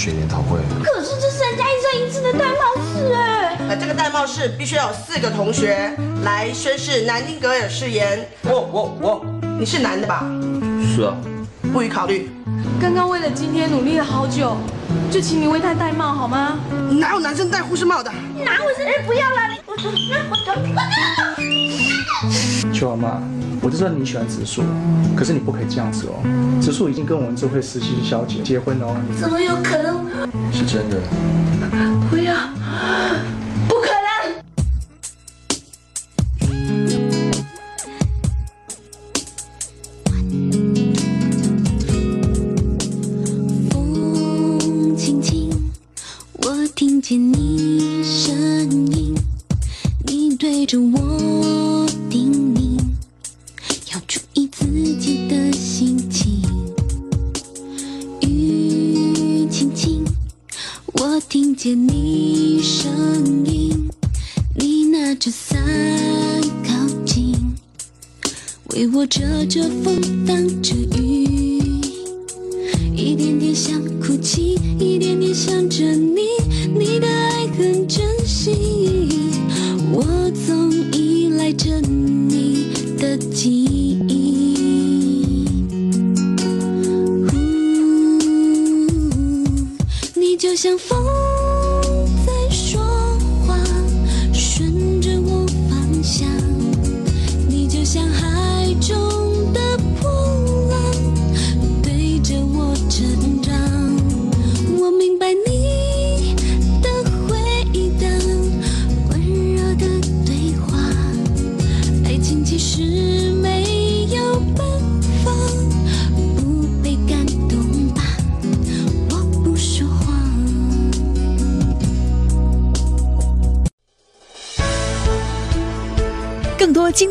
[0.00, 3.58] 学研讨会，可是这是人家一生一次的戴帽式哎。
[3.68, 5.94] 呃，这个戴帽式必须要有四个同学
[6.24, 8.26] 来宣誓南丁格尔誓言。
[8.44, 9.22] 我我我，
[9.58, 10.24] 你是男的吧？
[10.96, 11.14] 是啊。
[11.70, 12.30] 不予考虑。
[12.80, 14.56] 刚刚为了今天努力了好久，
[15.10, 16.58] 就请你为他戴帽好吗？
[16.98, 18.10] 哪有男生戴护士帽的？
[18.42, 18.82] 哪回事？
[18.82, 19.50] 哎，不要啦！
[19.66, 19.92] 我我
[20.30, 20.36] 我
[22.72, 23.20] 秋儿妈，
[23.62, 24.62] 我就知道你喜欢植树，
[25.14, 26.22] 可是你不可以这样子哦。
[26.62, 28.96] 植树已经跟我们这位实习小姐结婚了哦。
[29.20, 30.06] 怎么有可能？
[30.50, 30.96] 是真的。
[32.08, 32.34] 不要，